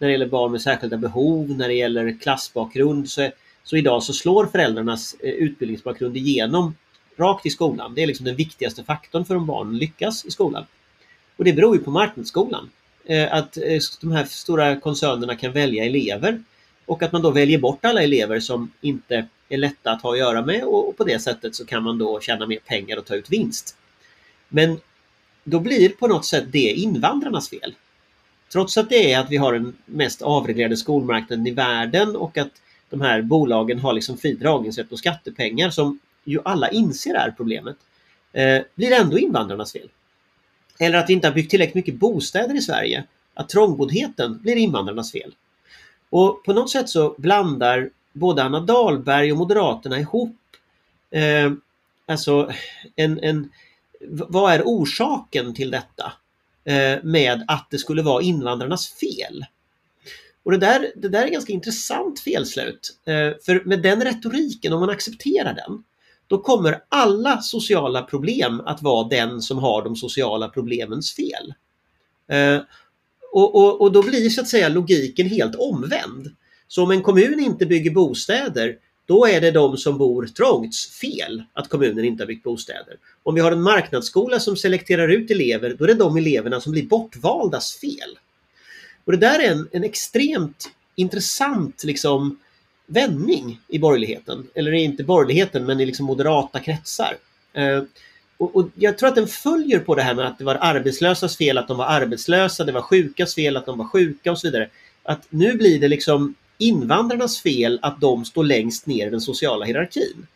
När 0.03 0.07
det 0.07 0.11
gäller 0.11 0.27
barn 0.27 0.51
med 0.51 0.61
särskilda 0.61 0.97
behov, 0.97 1.50
när 1.50 1.67
det 1.67 1.73
gäller 1.73 2.17
klassbakgrund, 2.21 3.09
så, 3.09 3.29
så 3.63 3.77
idag 3.77 4.03
så 4.03 4.13
slår 4.13 4.45
föräldrarnas 4.45 5.15
eh, 5.19 5.29
utbildningsbakgrund 5.29 6.17
igenom 6.17 6.75
rakt 7.17 7.45
i 7.45 7.50
skolan. 7.50 7.94
Det 7.95 8.03
är 8.03 8.07
liksom 8.07 8.25
den 8.25 8.35
viktigaste 8.35 8.83
faktorn 8.83 9.25
för 9.25 9.35
om 9.35 9.45
barnen 9.45 9.77
lyckas 9.77 10.25
i 10.25 10.31
skolan. 10.31 10.65
Och 11.36 11.43
det 11.43 11.53
beror 11.53 11.75
ju 11.75 11.83
på 11.83 11.91
marknadsskolan. 11.91 12.69
Eh, 13.05 13.33
att 13.33 13.57
eh, 13.57 13.79
de 14.01 14.12
här 14.12 14.25
stora 14.25 14.75
koncernerna 14.75 15.36
kan 15.36 15.51
välja 15.51 15.86
elever 15.86 16.43
och 16.86 17.03
att 17.03 17.12
man 17.12 17.22
då 17.22 17.31
väljer 17.31 17.60
bort 17.60 17.86
alla 17.86 18.03
elever 18.03 18.39
som 18.39 18.72
inte 18.81 19.27
är 19.50 19.57
lätta 19.57 19.91
att 19.91 20.01
ha 20.01 20.12
att 20.12 20.19
göra 20.19 20.45
med 20.45 20.63
och 20.63 20.98
på 20.98 21.03
det 21.03 21.19
sättet 21.19 21.55
så 21.55 21.65
kan 21.65 21.83
man 21.83 21.98
då 21.98 22.19
tjäna 22.19 22.48
mer 22.48 22.60
pengar 22.65 22.98
och 22.98 23.05
ta 23.05 23.15
ut 23.15 23.29
vinst. 23.29 23.77
Men 24.50 24.79
då 25.43 25.60
blir 25.60 25.89
på 25.89 26.07
något 26.07 26.25
sätt 26.25 26.43
det 26.51 26.74
invandrarnas 26.74 27.50
fel. 27.50 27.75
Trots 28.53 28.77
att 28.77 28.89
det 28.89 29.13
är 29.13 29.19
att 29.19 29.29
vi 29.29 29.38
har 29.38 29.53
den 29.53 29.74
mest 29.86 30.22
avreglerade 30.22 30.77
skolmarknaden 30.77 31.48
i 31.48 31.51
världen 31.51 32.15
och 32.15 32.38
att 32.38 32.51
de 32.89 33.01
här 33.01 33.22
bolagen 33.22 33.79
har 33.79 33.93
liksom 33.93 34.17
fri 34.17 34.33
dragningsrätt 34.33 34.89
på 34.89 34.98
skattepengar 34.98 35.69
som 35.69 36.00
ju 36.24 36.39
alla 36.45 36.69
inser 36.69 37.13
är 37.13 37.31
problemet, 37.38 37.75
eh, 38.33 38.62
blir 38.75 38.91
ändå 38.91 39.19
invandrarnas 39.19 39.74
fel. 39.74 39.89
Eller 40.79 40.98
att 40.98 41.10
vi 41.10 41.13
inte 41.13 41.27
har 41.27 41.33
byggt 41.33 41.50
tillräckligt 41.50 41.75
mycket 41.75 41.95
bostäder 41.95 42.55
i 42.55 42.62
Sverige. 42.62 43.03
Att 43.33 43.50
trångboddheten 43.50 44.39
blir 44.41 44.55
invandrarnas 44.55 45.12
fel. 45.12 45.36
Och 46.10 46.43
på 46.43 46.53
något 46.53 46.72
sätt 46.72 46.89
så 46.89 47.15
blandar 47.17 47.89
både 48.12 48.43
Anna 48.43 48.60
Dahlberg 48.60 49.31
och 49.31 49.38
Moderaterna 49.38 50.00
ihop 50.00 50.38
eh, 51.12 51.51
alltså 52.05 52.51
en, 52.95 53.19
en, 53.19 53.50
vad 54.10 54.53
är 54.53 54.62
orsaken 54.65 55.53
till 55.53 55.72
detta 55.72 56.13
Eh, 56.65 57.03
med 57.03 57.43
att 57.48 57.67
det 57.72 57.77
skulle 57.77 58.01
vara 58.01 58.24
invandrarnas 58.24 58.89
fel? 58.89 59.46
Och 60.43 60.51
det 60.51 60.58
där, 60.58 60.91
det 60.96 61.10
där 61.10 61.24
är 61.25 61.29
ganska 61.29 61.53
intressant 61.53 62.20
felslut. 62.20 62.98
Eh, 63.05 63.32
för 63.46 63.65
med 63.65 63.82
den 63.82 64.03
retoriken, 64.03 64.74
om 64.74 64.79
man 64.79 64.89
accepterar 64.89 65.53
den, 65.53 65.84
då 66.27 66.41
kommer 66.41 66.84
alla 66.89 67.41
sociala 67.41 68.01
problem 68.01 68.60
att 68.60 68.82
vara 68.82 69.08
den 69.08 69.41
som 69.41 69.58
har 69.58 69.84
de 69.84 69.96
sociala 69.96 70.48
problemens 70.48 71.15
fel. 71.15 71.53
Eh, 72.27 72.62
och, 73.32 73.55
och, 73.55 73.82
och 73.82 73.91
då 73.91 74.03
blir 74.03 74.29
så 74.29 74.41
att 74.41 74.48
säga 74.48 74.70
logiken 74.70 75.27
helt 75.27 75.55
omvänd. 75.55 76.36
Så 76.67 76.84
om 76.84 76.91
en 76.91 77.03
kommun 77.03 77.39
inte 77.39 77.65
bygger 77.65 77.91
bostäder, 77.91 78.75
då 79.05 79.27
är 79.27 79.41
det 79.41 79.51
de 79.51 79.77
som 79.77 79.98
bor 79.98 80.25
trångt 80.25 80.75
fel 80.75 81.43
att 81.53 81.69
kommunen 81.69 82.05
inte 82.05 82.24
har 82.24 82.27
byggt 82.27 82.43
bostäder. 82.43 82.98
Om 83.24 83.36
vi 83.36 83.41
har 83.41 83.51
en 83.51 83.62
marknadsskola 83.62 84.39
som 84.39 84.57
selekterar 84.57 85.07
ut 85.07 85.31
elever, 85.31 85.75
då 85.79 85.83
är 85.83 85.88
det 85.88 85.93
de 85.93 86.17
eleverna 86.17 86.62
som 86.62 86.72
blir 86.72 86.88
bortvaldas 86.88 87.74
fel. 87.74 88.17
Och 89.05 89.12
det 89.12 89.17
där 89.17 89.39
är 89.39 89.51
en, 89.51 89.69
en 89.72 89.83
extremt 89.83 90.69
intressant 90.95 91.83
liksom, 91.83 92.39
vändning 92.88 93.60
i 93.67 93.79
borgerligheten. 93.79 94.48
Eller 94.55 94.72
inte 94.72 95.03
borgerligheten 95.03 95.65
men 95.65 95.79
i 95.79 95.86
liksom 95.86 96.05
moderata 96.05 96.60
kretsar. 96.60 97.17
Eh, 97.53 97.83
och, 98.38 98.55
och, 98.55 98.69
jag 98.75 98.98
tror 98.98 99.10
att 99.10 99.15
den 99.15 99.27
följer 99.27 99.79
på 99.79 99.95
det 99.95 100.01
här 100.01 100.13
med 100.13 100.27
att 100.27 100.38
det 100.38 100.43
var 100.43 100.57
arbetslösas 100.62 101.38
fel 101.38 101.57
att 101.57 101.67
de 101.67 101.77
var 101.77 101.86
arbetslösa, 101.86 102.63
det 102.63 102.72
var 102.72 102.81
sjukas 102.81 103.36
fel 103.36 103.57
att 103.57 103.65
de 103.65 103.77
var 103.77 103.86
sjuka 103.86 104.31
och 104.31 104.39
så 104.39 104.48
vidare. 104.48 104.69
Att 105.03 105.25
nu 105.29 105.53
blir 105.53 105.79
det 105.79 105.88
liksom 105.88 106.36
invandrarnas 106.63 107.41
fel 107.41 107.79
att 107.82 108.01
de 108.01 108.25
står 108.25 108.43
längst 108.43 108.88
ner 108.88 109.08
i 109.08 109.10
den 109.10 109.22
sociala 109.22 109.65
hierarkin. 109.65 110.27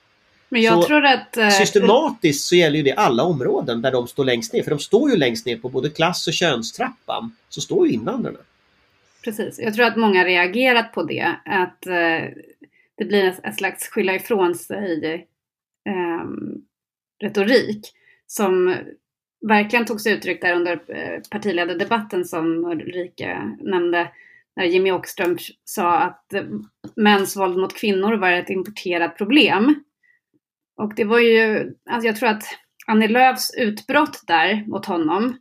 Men 0.50 0.62
jag 0.62 0.81
Så 0.81 0.88
tror 0.88 1.05
att... 1.05 1.38
eh, 1.38 1.50
Systematiskt 1.50 2.46
så 2.46 2.55
gäller 2.55 2.77
ju 2.77 2.84
det 2.84 2.93
alla 2.93 3.24
områden 3.24 3.81
där 3.81 3.91
de 3.91 4.07
står 4.07 4.25
längst 4.25 4.53
ner. 4.53 4.63
För 4.63 4.69
de 4.69 4.79
står 4.79 5.10
ju 5.12 5.17
längst 5.17 5.46
ner 5.46 5.57
på 5.57 5.69
både 5.69 5.89
klass 5.89 6.27
och 6.27 6.34
könstrappan. 6.34 7.36
Så 7.50 7.62
står 7.62 7.88
ju 7.88 7.93
invandrarna. 7.93 8.39
Precis. 9.24 9.60
Jag 9.60 9.74
tror 9.74 9.86
att 9.86 9.98
många 9.98 10.25
reagerat 10.25 10.93
på 10.93 11.03
det. 11.03 11.36
Att 11.46 11.86
eh, 11.86 12.29
det 12.98 13.05
blir 13.05 13.36
en, 13.43 13.53
slags 13.53 13.88
skylla 13.88 14.15
ifrån 14.15 14.55
sig 14.55 15.27
ehm, 15.86 16.62
retorik 17.19 17.93
som 18.27 18.75
verkligen 19.41 19.86
tog 19.86 20.01
sig 20.01 20.13
uttryck 20.13 20.41
där 20.41 20.53
under 20.55 20.72
eh, 20.88 21.22
partiledardebatten 21.29 22.25
som 22.25 22.65
Ulrika 22.65 23.57
nämnde. 23.62 24.12
När 24.57 24.65
Jimmy 24.65 24.91
Åkström 24.91 25.37
sa 25.63 25.97
att 25.97 26.25
mäns 26.95 27.37
våld 27.37 27.57
mot 27.57 27.79
kvinnor 27.79 28.17
var 28.17 28.31
ett 28.31 28.49
importerat 28.49 29.17
problem. 29.17 29.83
Och 30.81 30.95
det 30.95 31.03
var 31.03 31.19
ju, 31.19 31.71
alltså 31.89 32.07
jag 32.07 32.15
tror 32.15 32.29
att 32.29 32.43
Annie 32.87 33.07
Lööfs 33.07 33.51
utbrott 33.57 34.23
där 34.27 34.65
mot 34.67 34.85
honom 34.85 35.37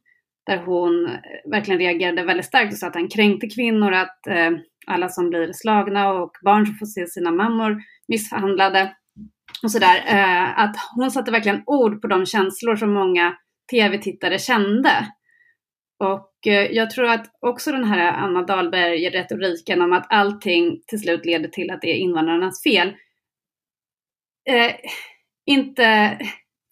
där 0.46 0.58
hon 0.58 1.10
verkligen 1.50 1.80
reagerade 1.80 2.24
väldigt 2.24 2.46
starkt 2.46 2.72
och 2.72 2.78
sa 2.78 2.86
att 2.86 2.94
han 2.94 3.08
kränkte 3.08 3.46
kvinnor, 3.46 3.92
att 3.92 4.26
eh, 4.26 4.50
alla 4.86 5.08
som 5.08 5.28
blir 5.28 5.52
slagna 5.52 6.12
och 6.12 6.32
barn 6.44 6.66
som 6.66 6.74
får 6.74 6.86
se 6.86 7.06
sina 7.06 7.30
mammor 7.30 7.82
misshandlade 8.08 8.94
och 9.62 9.70
sådär. 9.70 10.04
Eh, 10.06 10.58
att 10.58 10.76
hon 10.96 11.10
satte 11.10 11.30
verkligen 11.30 11.62
ord 11.66 12.02
på 12.02 12.08
de 12.08 12.26
känslor 12.26 12.76
som 12.76 12.92
många 12.92 13.34
tv-tittare 13.70 14.38
kände. 14.38 14.90
Och 15.98 16.46
eh, 16.46 16.72
jag 16.72 16.90
tror 16.90 17.06
att 17.06 17.26
också 17.40 17.72
den 17.72 17.84
här 17.84 18.12
Anna 18.12 18.42
Dahlberg-retoriken 18.42 19.82
om 19.82 19.92
att 19.92 20.06
allting 20.08 20.80
till 20.86 21.00
slut 21.00 21.26
leder 21.26 21.48
till 21.48 21.70
att 21.70 21.80
det 21.80 21.90
är 21.90 21.96
invandrarnas 21.96 22.62
fel 22.62 22.88
eh, 24.48 24.74
inte 25.46 26.18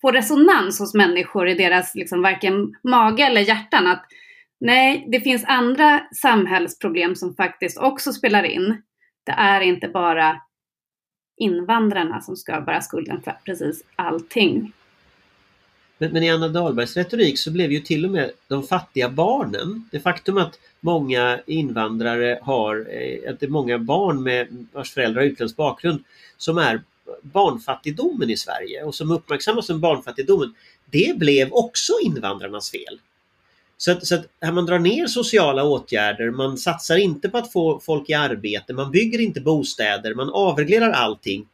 får 0.00 0.12
resonans 0.12 0.80
hos 0.80 0.94
människor 0.94 1.48
i 1.48 1.54
deras 1.54 1.94
liksom 1.94 2.22
varken 2.22 2.74
mage 2.82 3.22
eller 3.22 3.40
hjärtan. 3.40 3.86
Att 3.86 4.04
nej, 4.60 5.06
det 5.08 5.20
finns 5.20 5.44
andra 5.44 6.06
samhällsproblem 6.22 7.14
som 7.16 7.34
faktiskt 7.34 7.78
också 7.78 8.12
spelar 8.12 8.44
in. 8.44 8.82
Det 9.26 9.32
är 9.32 9.60
inte 9.60 9.88
bara 9.88 10.40
invandrarna 11.36 12.20
som 12.20 12.36
ska 12.36 12.60
bära 12.60 12.80
skulden 12.80 13.22
för 13.22 13.32
precis 13.44 13.84
allting. 13.96 14.72
Men, 15.98 16.12
men 16.12 16.22
i 16.22 16.30
Anna 16.30 16.48
Dahlbergs 16.48 16.96
retorik 16.96 17.38
så 17.38 17.50
blev 17.50 17.72
ju 17.72 17.80
till 17.80 18.04
och 18.04 18.10
med 18.10 18.30
de 18.48 18.62
fattiga 18.62 19.08
barnen, 19.08 19.88
det 19.92 20.00
faktum 20.00 20.38
att 20.38 20.58
många 20.80 21.40
invandrare 21.46 22.38
har, 22.42 22.76
eh, 22.76 23.30
att 23.30 23.40
det 23.40 23.46
är 23.46 23.50
många 23.50 23.78
barn 23.78 24.22
med 24.22 24.66
vars 24.72 24.92
föräldrar 24.92 25.22
har 25.22 25.28
utländsk 25.28 25.56
bakgrund 25.56 26.04
som 26.36 26.58
är 26.58 26.82
barnfattigdomen 27.22 28.30
i 28.30 28.36
Sverige 28.36 28.82
och 28.82 28.94
som 28.94 29.10
uppmärksammas 29.10 29.66
som 29.66 29.80
barnfattigdomen, 29.80 30.54
det 30.90 31.18
blev 31.18 31.52
också 31.52 31.92
invandrarnas 32.04 32.70
fel. 32.70 33.00
Så 33.76 33.92
att, 33.92 34.06
så 34.06 34.14
att 34.14 34.54
man 34.54 34.66
drar 34.66 34.78
ner 34.78 35.06
sociala 35.06 35.64
åtgärder, 35.64 36.30
man 36.30 36.58
satsar 36.58 36.96
inte 36.96 37.28
på 37.28 37.38
att 37.38 37.52
få 37.52 37.80
folk 37.80 38.10
i 38.10 38.14
arbete, 38.14 38.72
man 38.72 38.90
bygger 38.90 39.20
inte 39.20 39.40
bostäder, 39.40 40.14
man 40.14 40.30
avreglerar 40.30 40.90
allting 40.90 41.48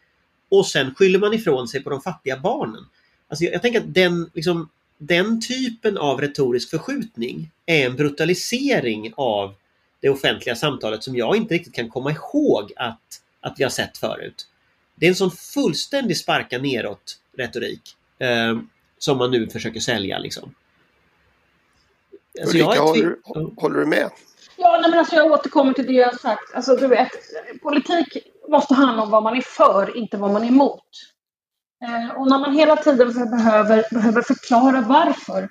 och 0.48 0.66
sen 0.66 0.94
skyller 0.94 1.18
man 1.18 1.34
ifrån 1.34 1.68
sig 1.68 1.82
på 1.82 1.90
de 1.90 2.00
fattiga 2.00 2.36
barnen. 2.36 2.84
Alltså 3.30 3.44
jag, 3.44 3.54
jag 3.54 3.62
tänker 3.62 3.80
att 3.80 3.94
den, 3.94 4.30
liksom, 4.34 4.68
den 4.98 5.40
typen 5.40 5.98
av 5.98 6.20
retorisk 6.20 6.70
förskjutning 6.70 7.50
är 7.66 7.86
en 7.86 7.96
brutalisering 7.96 9.12
av 9.16 9.54
det 10.00 10.08
offentliga 10.10 10.56
samtalet 10.56 11.04
som 11.04 11.16
jag 11.16 11.36
inte 11.36 11.54
riktigt 11.54 11.74
kan 11.74 11.88
komma 11.88 12.10
ihåg 12.12 12.72
att, 12.76 13.22
att 13.40 13.54
vi 13.58 13.62
har 13.62 13.70
sett 13.70 13.98
förut. 13.98 14.46
Det 14.94 15.06
är 15.06 15.10
en 15.10 15.16
sån 15.16 15.30
fullständig 15.30 16.16
sparka 16.16 16.58
neråt 16.58 17.18
retorik 17.36 17.96
eh, 18.18 18.58
som 18.98 19.18
man 19.18 19.30
nu 19.30 19.48
försöker 19.48 19.80
sälja. 19.80 20.18
Liksom. 20.18 20.54
Alltså, 22.40 22.56
Ulrika, 22.56 22.80
håller, 22.80 23.16
tvi- 23.34 23.60
håller 23.60 23.80
du 23.80 23.86
med? 23.86 24.10
Ja, 24.56 24.78
nej, 24.82 24.90
men 24.90 24.98
alltså 24.98 25.14
jag 25.14 25.32
återkommer 25.32 25.72
till 25.72 25.86
det 25.86 25.92
jag 25.92 26.06
har 26.06 26.18
sagt. 26.18 26.54
Alltså, 26.54 26.76
du 26.76 26.86
vet, 26.86 27.10
politik 27.62 28.16
måste 28.48 28.74
handla 28.74 29.02
om 29.02 29.10
vad 29.10 29.22
man 29.22 29.36
är 29.36 29.42
för, 29.42 29.96
inte 29.96 30.16
vad 30.16 30.30
man 30.30 30.42
är 30.42 30.48
emot. 30.48 30.84
Eh, 31.84 32.10
och 32.18 32.28
när 32.28 32.38
man 32.38 32.54
hela 32.54 32.76
tiden 32.76 33.30
behöver, 33.30 33.94
behöver 33.94 34.22
förklara 34.22 34.80
varför, 34.80 35.48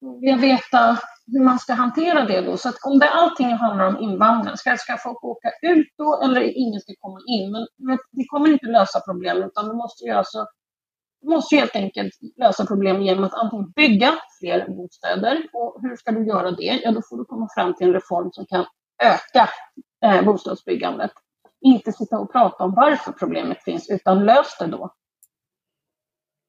då 0.00 0.18
vill 0.18 0.30
jag 0.30 0.38
veta 0.38 0.98
hur 1.26 1.44
man 1.44 1.58
ska 1.58 1.72
hantera 1.72 2.24
det 2.24 2.40
då. 2.40 2.56
Så 2.56 2.68
att 2.68 2.76
om 2.84 2.98
det 2.98 3.10
allting 3.10 3.52
handlar 3.52 3.86
om 3.86 3.98
invandring, 3.98 4.56
ska, 4.56 4.76
ska 4.76 4.96
folk 4.96 5.24
åka 5.24 5.50
ut 5.62 5.88
då 5.98 6.22
eller 6.22 6.40
ingen 6.40 6.80
ska 6.80 6.92
komma 7.00 7.20
in? 7.26 7.66
Men 7.78 7.98
det 8.12 8.24
kommer 8.24 8.52
inte 8.52 8.66
lösa 8.66 9.00
problemet 9.00 9.46
utan 9.46 9.68
det 9.68 9.74
måste 9.74 10.04
ju 10.04 10.10
alltså 10.10 10.46
du 11.24 11.30
måste 11.30 11.54
ju 11.54 11.60
helt 11.60 11.76
enkelt 11.76 12.12
lösa 12.36 12.66
problem 12.66 13.02
genom 13.02 13.24
att 13.24 13.34
antingen 13.34 13.70
bygga 13.70 14.14
fler 14.40 14.68
bostäder. 14.68 15.46
Och 15.52 15.78
hur 15.82 15.96
ska 15.96 16.12
du 16.12 16.26
göra 16.26 16.50
det? 16.50 16.80
Ja, 16.84 16.90
då 16.90 17.02
får 17.08 17.18
du 17.18 17.24
komma 17.24 17.48
fram 17.54 17.74
till 17.74 17.86
en 17.86 17.92
reform 17.92 18.32
som 18.32 18.46
kan 18.46 18.64
öka 19.02 19.48
eh, 20.04 20.24
bostadsbyggandet. 20.24 21.10
Inte 21.60 21.92
sitta 21.92 22.18
och 22.18 22.32
prata 22.32 22.64
om 22.64 22.74
varför 22.76 23.12
problemet 23.12 23.64
finns, 23.64 23.90
utan 23.90 24.24
lös 24.24 24.58
det 24.58 24.66
då. 24.66 24.94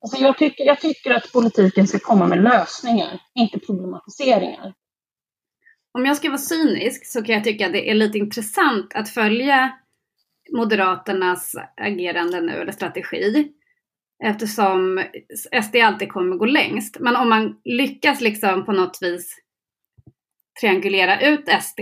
Alltså 0.05 0.23
jag, 0.23 0.37
tycker, 0.37 0.63
jag 0.63 0.81
tycker 0.81 1.11
att 1.11 1.31
politiken 1.31 1.87
ska 1.87 1.99
komma 1.99 2.27
med 2.27 2.43
lösningar, 2.43 3.19
inte 3.35 3.59
problematiseringar. 3.59 4.73
Om 5.93 6.05
jag 6.05 6.17
ska 6.17 6.29
vara 6.29 6.37
cynisk 6.37 7.05
så 7.05 7.23
kan 7.23 7.35
jag 7.35 7.43
tycka 7.43 7.65
att 7.65 7.73
det 7.73 7.89
är 7.89 7.93
lite 7.93 8.17
intressant 8.17 8.95
att 8.95 9.09
följa 9.09 9.79
Moderaternas 10.57 11.55
agerande 11.77 12.41
nu, 12.41 12.51
eller 12.51 12.71
strategi. 12.71 13.51
Eftersom 14.23 15.03
SD 15.63 15.75
alltid 15.75 16.11
kommer 16.11 16.35
gå 16.35 16.45
längst. 16.45 16.99
Men 16.99 17.15
om 17.15 17.29
man 17.29 17.61
lyckas 17.63 18.21
liksom 18.21 18.65
på 18.65 18.71
något 18.71 18.97
vis 19.01 19.35
triangulera 20.61 21.21
ut 21.21 21.49
SD 21.61 21.79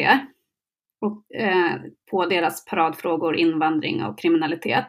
och, 1.02 1.36
eh, 1.36 1.82
på 2.12 2.26
deras 2.26 2.66
paradfrågor 2.66 3.36
invandring 3.36 4.04
och 4.04 4.20
kriminalitet. 4.20 4.88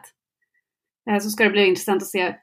Eh, 1.09 1.19
så 1.19 1.29
ska 1.29 1.43
det 1.43 1.49
bli 1.49 1.65
intressant 1.65 2.01
att 2.01 2.07
se 2.07 2.35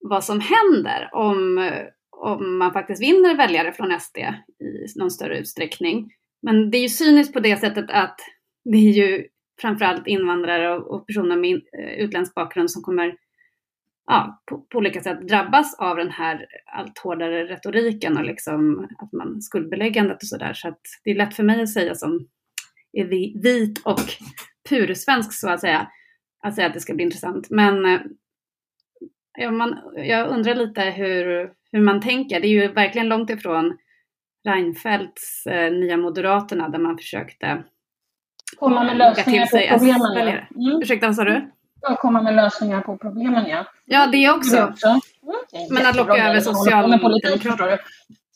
vad 0.00 0.24
som 0.24 0.40
händer 0.40 1.10
om, 1.12 1.70
om 2.16 2.58
man 2.58 2.72
faktiskt 2.72 3.02
vinner 3.02 3.36
väljare 3.36 3.72
från 3.72 4.00
SD 4.00 4.18
i 4.18 4.98
någon 4.98 5.10
större 5.10 5.38
utsträckning. 5.38 6.10
Men 6.42 6.70
det 6.70 6.78
är 6.78 6.82
ju 6.82 6.88
cyniskt 6.88 7.32
på 7.32 7.40
det 7.40 7.56
sättet 7.56 7.90
att 7.90 8.16
det 8.64 8.76
är 8.76 8.92
ju 8.92 9.26
framförallt 9.60 10.06
invandrare 10.06 10.76
och, 10.76 10.94
och 10.94 11.06
personer 11.06 11.36
med 11.36 11.50
in, 11.50 11.62
eh, 11.78 12.04
utländsk 12.04 12.34
bakgrund 12.34 12.70
som 12.70 12.82
kommer 12.82 13.16
ja, 14.06 14.42
på, 14.46 14.58
på, 14.58 14.78
olika 14.78 15.00
sätt 15.00 15.28
drabbas 15.28 15.74
av 15.78 15.96
den 15.96 16.10
här 16.10 16.46
allt 16.66 16.98
hårdare 16.98 17.44
retoriken 17.44 18.16
och 18.16 18.24
liksom 18.24 18.88
att 18.98 19.12
man 19.12 19.42
skuldbeläggandet 19.42 20.22
och 20.22 20.28
sådär. 20.28 20.52
Så 20.54 20.68
att 20.68 20.80
det 21.04 21.10
är 21.10 21.14
lätt 21.14 21.34
för 21.34 21.42
mig 21.42 21.62
att 21.62 21.72
säga 21.72 21.94
som 21.94 22.28
är 22.92 23.04
vit 23.42 23.78
och 23.84 24.00
pursvensk 24.68 25.32
så 25.32 25.48
att 25.48 25.60
säga, 25.60 25.88
att 26.42 26.54
säga 26.54 26.66
att 26.66 26.74
det 26.74 26.80
ska 26.80 26.94
bli 26.94 27.04
intressant. 27.04 27.50
Men 27.50 27.86
eh, 27.86 28.00
ja, 29.38 29.50
man, 29.50 29.78
jag 29.96 30.28
undrar 30.28 30.54
lite 30.54 30.82
hur, 30.82 31.52
hur 31.72 31.80
man 31.80 32.00
tänker. 32.00 32.40
Det 32.40 32.46
är 32.46 32.62
ju 32.62 32.68
verkligen 32.72 33.08
långt 33.08 33.30
ifrån 33.30 33.78
Reinfeldts 34.44 35.46
eh, 35.46 35.72
Nya 35.72 35.96
Moderaterna 35.96 36.68
där 36.68 36.78
man 36.78 36.96
försökte 36.98 37.64
Komma 38.56 38.84
med 38.84 38.96
lösningar 38.96 39.46
på 39.46 39.50
sig 39.50 39.68
problemen. 39.68 39.98
Ja. 39.98 40.06
S-väljare. 40.10 40.48
Mm. 40.56 40.82
Ursäkta, 40.82 41.06
vad 41.06 41.16
sa 41.16 41.24
du? 41.24 41.50
Ja, 41.80 41.96
komma 41.96 42.22
med 42.22 42.36
lösningar 42.36 42.80
på 42.80 42.98
problemen, 42.98 43.46
ja. 43.46 43.66
Ja, 43.84 44.06
det 44.06 44.16
Det 44.16 44.30
också. 44.30 44.64
också. 44.64 44.86
Mm. 44.88 45.00
det 45.50 45.74
Men 45.74 45.86
att 45.86 45.96
locka 45.96 46.12
grej 46.12 46.28
över 46.28 46.40
socialdemokrater. 46.40 47.80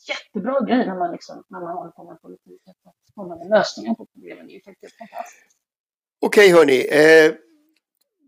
Jättebra 0.07 0.65
grej 0.65 0.87
när 0.87 0.95
man, 0.95 1.11
liksom, 1.11 1.43
när 1.47 1.59
man 1.59 1.77
håller 1.77 1.91
på 1.91 2.03
med 2.03 2.21
politik. 2.21 2.61
Att 2.67 3.15
komma 3.15 3.35
med 3.35 3.49
lösningar 3.49 3.93
på 3.93 4.05
problemen. 4.05 4.47
Det 4.47 4.53
är 4.53 4.55
ju 4.55 4.61
faktiskt 4.61 4.97
fantastiskt. 4.97 5.57
Okej 6.21 6.51
hörni, 6.51 6.79
eh, 6.79 7.33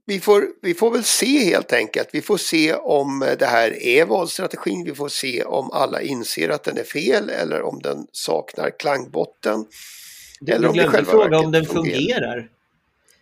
vi, 0.08 0.20
får, 0.20 0.48
vi 0.62 0.74
får 0.74 0.92
väl 0.92 1.04
se 1.04 1.46
helt 1.46 1.74
enkelt. 1.74 2.10
Vi 2.12 2.22
får 2.22 2.38
se 2.38 2.74
om 2.74 3.36
det 3.40 3.46
här 3.46 3.84
är 3.84 4.06
valstrategin. 4.06 4.84
Vi 4.86 4.96
får 4.96 5.10
se 5.10 5.44
om 5.44 5.72
alla 5.72 6.02
inser 6.02 6.50
att 6.50 6.64
den 6.64 6.78
är 6.78 6.84
fel 6.84 7.30
eller 7.30 7.62
om 7.62 7.80
den 7.84 8.08
saknar 8.12 8.80
klangbotten. 8.80 9.66
Du, 10.40 10.52
Eller 10.52 10.68
du 10.68 10.74
glömde 10.74 11.06
fråga 11.06 11.40
om 11.40 11.52
den 11.52 11.66
fungerar. 11.66 12.50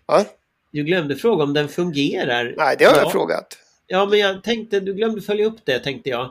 fungerar. 0.07 0.25
Du 0.71 0.83
glömde 0.83 1.15
fråga 1.15 1.43
om 1.43 1.53
den 1.53 1.69
fungerar. 1.69 2.53
Nej, 2.57 2.75
det 2.79 2.85
har 2.85 2.93
ja. 2.95 3.01
jag 3.01 3.11
frågat. 3.11 3.57
Ja, 3.87 4.05
men 4.05 4.19
jag 4.19 4.43
tänkte, 4.43 4.79
du 4.79 4.93
glömde 4.93 5.21
följa 5.21 5.45
upp 5.45 5.59
det 5.63 5.79
tänkte 5.79 6.09
jag. 6.09 6.25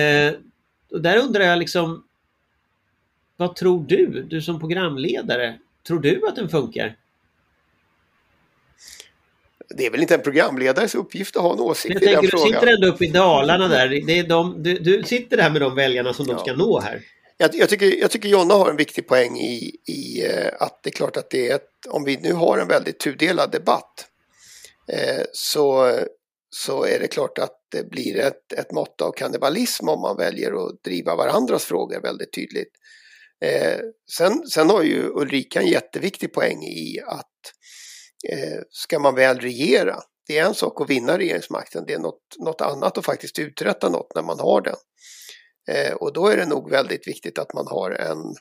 Eh, 0.00 0.34
och 0.90 1.02
där 1.02 1.18
undrar 1.18 1.44
jag 1.44 1.58
liksom, 1.58 2.04
vad 3.36 3.56
tror 3.56 3.84
du, 3.88 4.26
du 4.30 4.42
som 4.42 4.60
programledare, 4.60 5.58
tror 5.86 6.00
du 6.00 6.28
att 6.28 6.36
den 6.36 6.48
funkar? 6.48 6.96
Det 9.76 9.86
är 9.86 9.90
väl 9.90 10.00
inte 10.00 10.14
en 10.14 10.22
programledares 10.22 10.94
uppgift 10.94 11.36
att 11.36 11.42
ha 11.42 11.52
en 11.52 11.60
åsikt 11.60 11.94
Jag 11.94 12.02
i 12.02 12.06
den 12.06 12.14
tänker, 12.14 12.22
du 12.36 12.42
frågan. 12.42 12.60
sitter 12.60 12.74
ändå 12.74 12.86
uppe 12.86 13.04
i 13.04 13.08
Dalarna 13.08 13.68
där. 13.68 13.88
Det 14.06 14.18
är 14.18 14.24
de, 14.28 14.62
du, 14.62 14.78
du 14.78 15.02
sitter 15.02 15.36
där 15.36 15.50
med 15.50 15.60
de 15.62 15.74
väljarna 15.74 16.14
som 16.14 16.26
de 16.26 16.32
Ja. 16.32 16.38
ska 16.38 16.52
nå 16.52 16.80
här. 16.80 17.02
Jag, 17.36 17.54
jag, 17.54 17.68
tycker, 17.68 18.00
jag 18.00 18.10
tycker 18.10 18.28
Jonna 18.28 18.54
har 18.54 18.70
en 18.70 18.76
viktig 18.76 19.08
poäng 19.08 19.36
i, 19.38 19.76
i 19.88 20.24
eh, 20.26 20.48
att 20.60 20.82
det 20.82 20.90
är 20.90 20.92
klart 20.92 21.16
att 21.16 21.30
det 21.30 21.50
är 21.50 21.54
ett, 21.54 21.68
om 21.88 22.04
vi 22.04 22.16
nu 22.16 22.32
har 22.32 22.58
en 22.58 22.68
väldigt 22.68 23.00
tudelad 23.00 23.50
debatt 23.52 24.06
eh, 24.92 25.22
så, 25.32 25.98
så 26.50 26.84
är 26.84 26.98
det 27.00 27.06
klart 27.08 27.38
att 27.38 27.56
det 27.72 27.90
blir 27.90 28.18
ett, 28.18 28.52
ett 28.52 28.72
mått 28.72 29.00
av 29.00 29.12
kannibalism 29.12 29.88
om 29.88 30.00
man 30.00 30.16
väljer 30.16 30.66
att 30.66 30.84
driva 30.84 31.16
varandras 31.16 31.64
frågor 31.64 32.00
väldigt 32.00 32.32
tydligt. 32.32 32.72
Eh, 33.44 33.78
sen, 34.16 34.46
sen 34.48 34.70
har 34.70 34.82
ju 34.82 35.02
Ulrika 35.14 35.60
en 35.60 35.66
jätteviktig 35.68 36.32
poäng 36.32 36.62
i 36.62 37.00
att 37.06 37.28
Eh, 38.28 38.60
ska 38.70 38.98
man 38.98 39.14
väl 39.14 39.40
regera, 39.40 39.96
det 40.26 40.38
är 40.38 40.46
en 40.46 40.54
sak 40.54 40.80
att 40.80 40.90
vinna 40.90 41.18
regeringsmakten, 41.18 41.84
det 41.86 41.94
är 41.94 41.98
något, 41.98 42.36
något 42.38 42.60
annat 42.60 42.98
att 42.98 43.04
faktiskt 43.04 43.38
uträtta 43.38 43.88
något 43.88 44.14
när 44.14 44.22
man 44.22 44.40
har 44.40 44.60
den. 44.60 44.76
Eh, 45.68 45.92
och 45.92 46.12
då 46.12 46.26
är 46.26 46.36
det 46.36 46.46
nog 46.46 46.70
väldigt 46.70 47.08
viktigt 47.08 47.38
att 47.38 47.54
man 47.54 47.66
har 47.66 47.90
en, 47.90 48.34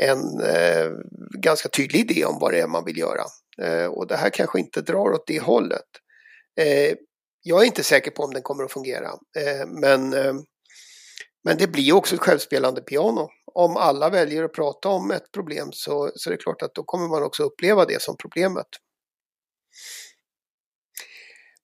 en 0.00 0.40
eh, 0.40 0.90
ganska 1.38 1.68
tydlig 1.68 2.10
idé 2.10 2.24
om 2.24 2.38
vad 2.40 2.52
det 2.52 2.60
är 2.60 2.66
man 2.66 2.84
vill 2.84 2.98
göra. 2.98 3.24
Eh, 3.62 3.86
och 3.86 4.06
det 4.06 4.16
här 4.16 4.30
kanske 4.30 4.60
inte 4.60 4.80
drar 4.80 5.10
åt 5.12 5.26
det 5.26 5.40
hållet. 5.40 5.86
Eh, 6.60 6.94
jag 7.42 7.62
är 7.62 7.66
inte 7.66 7.84
säker 7.84 8.10
på 8.10 8.22
om 8.22 8.34
den 8.34 8.42
kommer 8.42 8.64
att 8.64 8.72
fungera. 8.72 9.08
Eh, 9.36 9.66
men, 9.66 10.12
eh, 10.12 10.34
men 11.48 11.56
det 11.56 11.66
blir 11.66 11.92
också 11.92 12.14
ett 12.14 12.20
självspelande 12.20 12.80
piano. 12.80 13.28
Om 13.54 13.76
alla 13.76 14.10
väljer 14.10 14.44
att 14.44 14.52
prata 14.52 14.88
om 14.88 15.10
ett 15.10 15.32
problem 15.32 15.68
så, 15.72 16.12
så 16.14 16.30
är 16.30 16.36
det 16.36 16.42
klart 16.42 16.62
att 16.62 16.74
då 16.74 16.82
kommer 16.82 17.08
man 17.08 17.22
också 17.22 17.42
uppleva 17.42 17.84
det 17.84 18.02
som 18.02 18.16
problemet. 18.16 18.66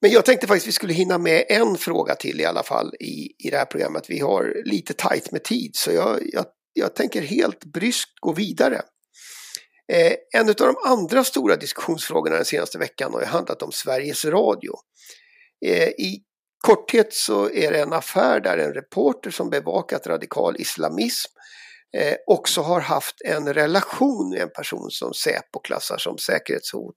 Men 0.01 0.11
jag 0.11 0.25
tänkte 0.25 0.47
faktiskt 0.47 0.67
vi 0.67 0.71
skulle 0.71 0.93
hinna 0.93 1.17
med 1.17 1.45
en 1.49 1.77
fråga 1.77 2.15
till 2.15 2.41
i 2.41 2.45
alla 2.45 2.63
fall 2.63 2.95
i, 2.99 3.47
i 3.47 3.49
det 3.49 3.57
här 3.57 3.65
programmet. 3.65 4.09
Vi 4.09 4.19
har 4.19 4.61
lite 4.65 4.93
tajt 4.93 5.31
med 5.31 5.43
tid 5.43 5.71
så 5.75 5.91
jag, 5.91 6.19
jag, 6.33 6.45
jag 6.73 6.95
tänker 6.95 7.21
helt 7.21 7.65
bryskt 7.65 8.19
gå 8.19 8.33
vidare. 8.33 8.81
Eh, 9.91 10.13
en 10.33 10.49
av 10.49 10.55
de 10.55 10.75
andra 10.85 11.23
stora 11.23 11.55
diskussionsfrågorna 11.55 12.35
den 12.35 12.45
senaste 12.45 12.77
veckan 12.77 13.13
har 13.13 13.21
ju 13.21 13.27
handlat 13.27 13.61
om 13.61 13.71
Sveriges 13.71 14.25
Radio. 14.25 14.73
Eh, 15.65 15.87
I 15.87 16.24
korthet 16.63 17.13
så 17.13 17.49
är 17.49 17.71
det 17.71 17.81
en 17.81 17.93
affär 17.93 18.39
där 18.39 18.57
en 18.57 18.73
reporter 18.73 19.31
som 19.31 19.49
bevakat 19.49 20.07
radikal 20.07 20.55
islamism 20.59 21.31
eh, 21.97 22.15
också 22.27 22.61
har 22.61 22.81
haft 22.81 23.15
en 23.25 23.53
relation 23.53 24.29
med 24.29 24.41
en 24.41 24.49
person 24.49 24.91
som 24.91 25.13
Säpo 25.13 25.59
klassar 25.63 25.97
som 25.97 26.17
säkerhetshot 26.17 26.95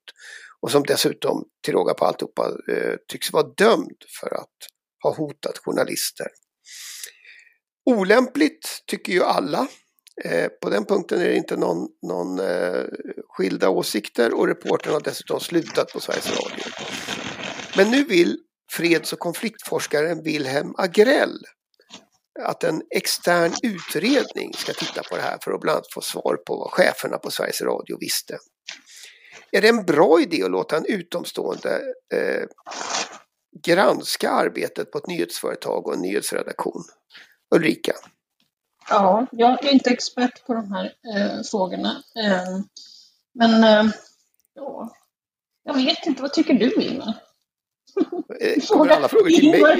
och 0.61 0.71
som 0.71 0.83
dessutom 0.83 1.43
till 1.63 1.73
råga 1.73 1.93
på 1.93 2.05
alltihopa 2.05 2.51
eh, 2.71 2.95
tycks 3.07 3.33
vara 3.33 3.47
dömd 3.57 4.03
för 4.19 4.35
att 4.35 4.57
ha 5.03 5.15
hotat 5.15 5.57
journalister. 5.57 6.27
Olämpligt 7.85 8.83
tycker 8.87 9.13
ju 9.13 9.23
alla. 9.23 9.67
Eh, 10.23 10.47
på 10.61 10.69
den 10.69 10.85
punkten 10.85 11.21
är 11.21 11.25
det 11.25 11.35
inte 11.35 11.57
någon, 11.57 11.87
någon 12.01 12.39
eh, 12.39 12.83
skilda 13.27 13.69
åsikter 13.69 14.33
och 14.33 14.47
reportern 14.47 14.93
har 14.93 15.01
dessutom 15.01 15.39
slutat 15.39 15.93
på 15.93 15.99
Sveriges 15.99 16.29
Radio. 16.29 16.65
Men 17.77 17.91
nu 17.91 18.03
vill 18.03 18.37
freds 18.71 19.13
och 19.13 19.19
konfliktforskaren 19.19 20.23
Wilhelm 20.23 20.73
Agrell 20.77 21.37
att 22.39 22.63
en 22.63 22.81
extern 22.89 23.53
utredning 23.63 24.53
ska 24.53 24.73
titta 24.73 25.03
på 25.03 25.15
det 25.15 25.21
här 25.21 25.37
för 25.43 25.51
att 25.51 25.61
bland 25.61 25.75
annat 25.75 25.93
få 25.93 26.01
svar 26.01 26.37
på 26.45 26.55
vad 26.55 26.71
cheferna 26.71 27.17
på 27.17 27.31
Sveriges 27.31 27.61
Radio 27.61 27.97
visste. 27.99 28.37
Är 29.51 29.61
det 29.61 29.69
en 29.69 29.85
bra 29.85 30.21
idé 30.21 30.43
att 30.43 30.51
låta 30.51 30.77
en 30.77 30.85
utomstående 30.85 31.81
eh, 32.13 32.47
granska 33.65 34.29
arbetet 34.29 34.91
på 34.91 34.97
ett 34.97 35.07
nyhetsföretag 35.07 35.87
och 35.87 35.93
en 35.93 36.01
nyhetsredaktion? 36.01 36.83
Ulrika? 37.55 37.93
Ja, 38.89 39.27
jag 39.31 39.65
är 39.65 39.71
inte 39.71 39.89
expert 39.89 40.45
på 40.45 40.53
de 40.53 40.71
här 40.71 40.85
eh, 40.85 41.43
frågorna. 41.51 42.03
Eh, 42.15 42.59
men 43.33 43.63
eh, 43.63 43.93
ja, 44.53 44.93
jag 45.63 45.73
vet 45.73 46.05
inte, 46.05 46.21
vad 46.21 46.33
tycker 46.33 46.53
du 46.53 46.73
Ingvar? 46.73 47.13
Eh, 48.41 48.61
Kommer 48.69 48.89
alla 48.89 49.07
frågor 49.07 49.29
till 49.29 49.51
mig? 49.61 49.75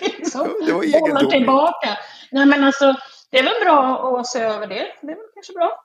liksom, 0.00 0.56
Det 0.66 0.72
var 0.72 0.82
egendomligt. 0.84 1.30
tillbaka. 1.30 1.98
Nej 2.32 2.46
men 2.46 2.64
alltså, 2.64 2.94
det 3.30 3.38
är 3.38 3.42
väl 3.44 3.64
bra 3.64 4.18
att 4.20 4.26
se 4.26 4.40
över 4.40 4.66
det. 4.66 4.86
Det 5.00 5.12
är 5.12 5.16
väl 5.16 5.26
kanske 5.34 5.52
bra. 5.52 5.84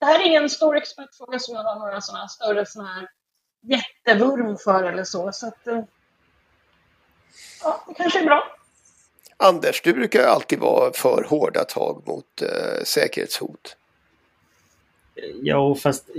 Det 0.00 0.06
här 0.06 0.20
är 0.20 0.26
ingen 0.26 0.50
stor 0.50 0.76
expertfråga 0.76 1.38
som 1.38 1.54
jag 1.54 1.62
har 1.62 1.78
några 1.78 2.00
sådana 2.00 2.28
större 2.28 2.66
såna 2.66 2.88
här 2.94 3.08
jättevurm 3.62 4.56
för 4.56 4.84
eller 4.84 5.04
så. 5.04 5.32
Så 5.32 5.46
att, 5.48 5.66
eh, 5.66 5.82
ja, 7.62 7.84
det 7.88 7.94
kanske 7.94 8.20
är 8.20 8.24
bra. 8.24 8.42
Anders, 9.36 9.82
du 9.82 9.92
brukar 9.92 10.22
alltid 10.26 10.58
vara 10.58 10.92
för 10.92 11.26
hårda 11.30 11.64
tag 11.64 12.02
mot 12.06 12.42
eh, 12.42 12.84
säkerhetshot. 12.84 13.76
Ja, 15.42 15.74
fast 15.74 16.10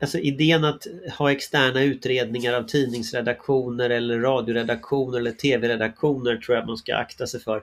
alltså 0.00 0.18
idén 0.18 0.64
att 0.64 0.86
ha 1.18 1.32
externa 1.32 1.82
utredningar 1.82 2.52
av 2.54 2.62
tidningsredaktioner 2.62 3.90
eller 3.90 4.18
radioredaktioner 4.20 5.18
eller 5.18 5.32
tv-redaktioner 5.32 6.36
tror 6.36 6.56
jag 6.56 6.66
man 6.66 6.76
ska 6.76 6.96
akta 6.96 7.26
sig 7.26 7.40
för. 7.40 7.62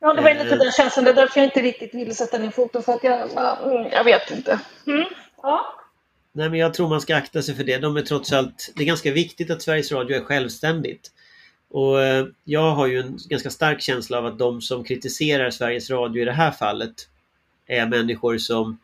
Ja, 0.00 0.14
det 0.14 0.22
var 0.22 0.30
lite 0.30 0.54
Eh. 0.54 0.58
den 0.58 0.72
känslan. 0.72 1.04
Det 1.04 1.10
är 1.10 1.14
därför 1.14 1.40
jag 1.40 1.46
inte 1.46 1.62
riktigt 1.62 1.94
vill 1.94 2.16
sätta 2.16 2.38
ner 2.38 2.50
foten. 2.50 2.82
För 2.82 2.92
att 2.92 3.04
jag, 3.04 3.28
ja, 3.34 3.58
mm, 3.64 3.86
jag 3.92 4.04
vet 4.04 4.30
inte. 4.30 4.60
Mm. 4.86 5.04
Ja. 5.42 5.74
Nej, 6.32 6.50
men 6.50 6.58
jag 6.58 6.74
tror 6.74 6.88
man 6.88 7.00
ska 7.00 7.16
akta 7.16 7.42
sig 7.42 7.54
för 7.54 7.64
det. 7.64 7.78
De 7.78 7.96
är 7.96 8.02
trots 8.02 8.32
allt, 8.32 8.72
det 8.76 8.82
är 8.82 8.86
ganska 8.86 9.12
viktigt 9.12 9.50
att 9.50 9.62
Sveriges 9.62 9.92
Radio 9.92 10.16
är 10.16 10.24
självständigt. 10.24 11.10
Och 11.70 12.02
eh, 12.02 12.26
jag 12.44 12.70
har 12.70 12.86
ju 12.86 13.00
en 13.00 13.18
ganska 13.28 13.50
stark 13.50 13.80
känsla 13.80 14.18
av 14.18 14.26
att 14.26 14.38
de 14.38 14.60
som 14.60 14.84
kritiserar 14.84 15.50
Sveriges 15.50 15.90
Radio 15.90 16.22
i 16.22 16.24
det 16.24 16.32
här 16.32 16.50
fallet 16.50 16.94
är 17.66 17.86
människor 17.86 18.38
som 18.38 18.78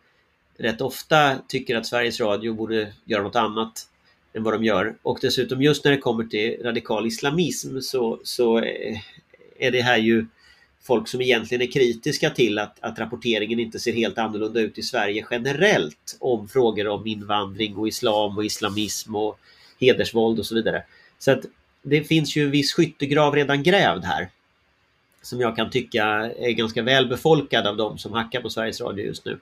rätt 0.59 0.81
ofta 0.81 1.38
tycker 1.49 1.77
att 1.77 1.87
Sveriges 1.87 2.21
Radio 2.21 2.55
borde 2.55 2.93
göra 3.05 3.23
något 3.23 3.37
annat 3.37 3.88
än 4.33 4.43
vad 4.43 4.55
de 4.55 4.64
gör. 4.64 4.95
Och 5.03 5.19
dessutom 5.23 5.62
just 5.62 5.85
när 5.85 5.93
det 5.93 5.99
kommer 5.99 6.25
till 6.25 6.62
radikal 6.62 7.07
islamism 7.07 7.81
så, 7.81 8.21
så 8.25 8.59
eh, 8.59 8.99
är 9.59 9.71
det 9.71 9.83
här 9.83 9.99
ju 9.99 10.27
folk 10.83 11.09
som 11.09 11.21
egentligen 11.21 11.62
är 11.62 11.73
kritiska 11.73 12.31
till 12.31 12.59
att, 12.59 12.77
att 12.81 12.99
rapporteringen 12.99 13.61
inte 13.61 13.79
ser 13.79 13.93
helt 13.93 14.19
annorlunda 14.19 14.61
ut 14.61 14.79
i 14.79 14.83
Sverige 14.83 15.27
generellt 15.31 16.17
om 16.21 16.49
frågor 16.49 16.88
om 16.88 17.07
invandring 17.07 17.77
och 17.77 17.88
islam 17.88 18.38
och 18.38 18.45
islamism 18.45 19.17
och 19.17 19.38
hedersvåld 19.81 20.38
och 20.38 20.47
så 20.47 20.55
vidare. 20.55 20.83
Så 21.19 21.31
att 21.31 21.45
det 21.83 22.05
finns 22.05 22.37
ju 22.37 22.45
en 22.45 22.51
viss 22.51 22.73
skyttegrav 22.73 23.35
redan 23.35 23.62
grävd 23.62 24.05
här. 24.05 24.29
Som 25.23 25.40
jag 25.40 25.57
kan 25.57 25.71
tycka 25.71 26.05
är 26.38 26.51
ganska 26.51 26.83
välbefolkad 26.83 27.67
av 27.67 27.77
de 27.77 27.99
som 27.99 28.12
hackar 28.12 28.40
på 28.40 28.51
Sveriges 28.51 28.81
Radio 28.81 29.05
just 29.05 29.25
nu. 29.25 29.38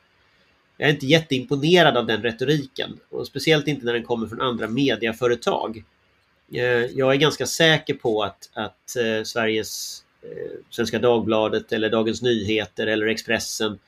Jag 0.76 0.88
är 0.88 0.92
inte 0.92 1.06
jätteimponerad 1.06 1.96
av 1.96 2.06
den 2.06 2.22
retoriken 2.22 2.98
och 3.11 3.26
speciellt 3.26 3.68
inte 3.68 3.87
när 3.87 3.92
den 3.92 4.04
kommer 4.04 4.26
från 4.26 4.40
andra 4.40 4.68
mediaföretag. 4.68 5.85
Eh, 6.52 6.62
jag 6.64 7.12
är 7.12 7.16
ganska 7.16 7.46
säker 7.46 7.94
på 7.94 8.22
att, 8.22 8.50
att 8.52 8.96
eh, 8.96 9.22
Sveriges 9.24 10.04
eh, 10.22 10.58
Svenska 10.70 10.98
Dagbladet 10.98 11.72
eller 11.72 11.90
Dagens 11.90 12.22
Nyheter 12.22 12.87
eller 12.87 13.06
Expressen 13.06 13.78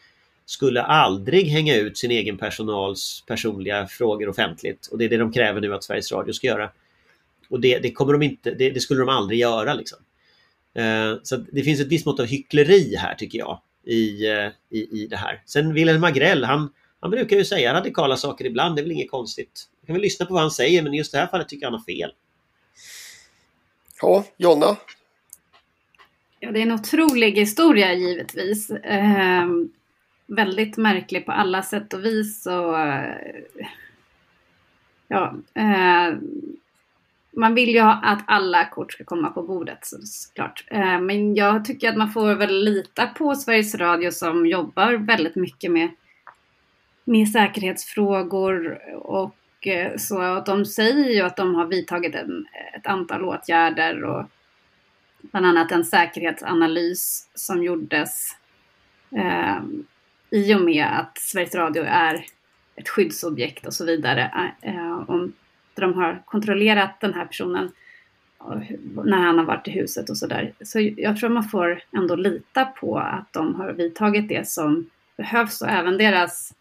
skulle 0.47 0.83
aldrig 0.83 1.47
hänga 1.47 1.77
ut 1.77 1.99
sin 1.99 2.11
egen 2.11 2.39
personals 2.39 3.25
personliga 3.27 3.87
frågor 3.87 4.29
offentligt. 4.29 4.87
Och 4.87 4.99
det 4.99 5.05
är 5.05 5.09
det 5.09 5.17
de 5.17 5.33
kräver 5.33 5.61
nu 5.61 5.75
att 5.75 5.85
Sveriges 5.85 6.13
Radio 6.13 6.33
ska 6.33 6.47
göra. 6.47 6.71
Och 7.49 7.61
det, 7.61 7.79
det 7.79 7.93
kommer 7.93 8.13
de 8.13 8.23
inte, 8.23 8.51
det, 8.51 8.71
det 8.71 8.81
skulle 8.81 9.01
de 9.01 9.09
aldrig 9.09 9.41
göra 9.41 9.75
liksom. 9.75 9.99
Så 11.23 11.37
det 11.37 11.63
finns 11.63 11.81
ett 11.81 11.87
visst 11.87 12.07
mått 12.07 12.21
av 12.21 12.27
hyckleri 12.27 12.97
här 12.97 13.15
tycker 13.15 13.39
jag 13.39 13.61
i, 13.87 14.31
eh, 14.31 14.49
i, 14.71 15.03
i 15.03 15.07
det 15.11 15.17
här. 15.17 15.43
Sen 15.47 15.75
Wilhelm 15.75 16.05
Agrell, 16.05 16.45
han, 16.45 16.73
han 17.01 17.11
brukar 17.11 17.37
ju 17.37 17.45
säga 17.45 17.75
radikala 17.75 18.17
saker 18.17 18.45
ibland, 18.45 18.77
det 18.77 18.81
är 18.81 18.83
väl 18.83 18.93
inget 18.93 19.11
konstigt. 19.11 19.69
Jag 19.81 19.87
kan 19.87 19.95
väl 19.95 20.03
lyssna 20.03 20.27
på 20.27 20.33
vad 20.33 20.43
han 20.43 20.51
säger 20.51 20.83
men 20.83 20.95
i 20.95 20.97
just 20.97 21.13
det 21.13 21.19
här 21.19 21.27
fallet 21.27 21.49
tycker 21.49 21.67
jag 21.67 21.71
han 21.71 21.79
har 21.79 21.85
fel. 21.85 22.13
Ja, 24.01 24.25
Jonna? 24.37 24.77
Ja, 26.41 26.51
det 26.53 26.59
är 26.59 26.63
en 26.63 26.73
otrolig 26.73 27.33
historia 27.33 27.95
givetvis. 27.95 28.71
Eh, 28.71 29.49
väldigt 30.27 30.77
märklig 30.77 31.27
på 31.27 31.33
alla 31.33 31.63
sätt 31.63 31.95
och 31.95 32.05
vis. 32.05 32.47
Och, 32.47 32.81
eh, 32.81 33.17
ja, 35.09 35.35
eh, 35.55 36.17
man 37.37 37.55
vill 37.55 37.69
ju 37.69 37.81
att 37.81 38.25
alla 38.27 38.65
kort 38.65 38.93
ska 38.93 39.05
komma 39.05 39.31
på 39.31 39.43
bordet 39.43 39.79
såklart. 40.05 40.65
Eh, 40.67 41.01
men 41.01 41.35
jag 41.35 41.65
tycker 41.65 41.89
att 41.89 41.97
man 41.97 42.13
får 42.13 42.35
väl 42.35 42.65
lita 42.65 43.07
på 43.07 43.35
Sveriges 43.35 43.75
Radio 43.75 44.11
som 44.11 44.47
jobbar 44.47 44.93
väldigt 44.93 45.37
mycket 45.37 45.71
med, 45.71 45.91
med 47.05 47.29
säkerhetsfrågor 47.29 48.79
och 48.95 49.67
eh, 49.67 49.97
så. 49.97 50.21
att 50.21 50.47
De 50.47 50.65
säger 50.65 51.11
ju 51.11 51.21
att 51.21 51.37
de 51.37 51.55
har 51.55 51.67
vidtagit 51.67 52.15
en, 52.15 52.47
ett 52.77 52.87
antal 52.87 53.25
åtgärder 53.25 54.05
och 54.05 54.25
bland 55.21 55.47
annat 55.47 55.73
en 55.73 55.85
säkerhetsanalys 55.85 57.29
som 57.35 57.63
gjordes 57.63 58.37
eh, 59.17 59.63
i 60.31 60.55
och 60.55 60.61
med 60.61 60.87
att 61.01 61.19
Sveriges 61.19 61.55
Radio 61.55 61.85
är 61.85 62.27
ett 62.77 62.89
skyddsobjekt 62.89 63.67
och 63.67 63.75
så 63.75 63.85
vidare. 63.85 64.53
Eh, 64.63 65.11
om 65.11 65.33
där 65.75 65.83
de 65.83 65.95
har 65.95 66.23
kontrollerat 66.25 67.01
den 67.01 67.15
här 67.15 67.25
personen 67.25 67.71
när 69.05 69.17
han 69.17 69.39
har 69.39 69.45
varit 69.45 69.69
i 69.69 69.71
huset 69.71 70.11
och 70.11 70.19
sådär. 70.19 70.53
Så 70.61 70.81
jag 70.97 71.17
tror 71.17 71.31
man 71.31 71.45
får 71.45 71.83
ändå 71.97 72.17
lita 72.17 72.65
på 72.65 72.99
att 72.99 73.33
de 73.33 73.55
har 73.55 73.73
vidtagit 73.73 74.29
det 74.29 74.49
som 74.49 74.91
behövs 75.17 75.63
och 75.63 75.69
även 75.69 75.99
deras 75.99 76.55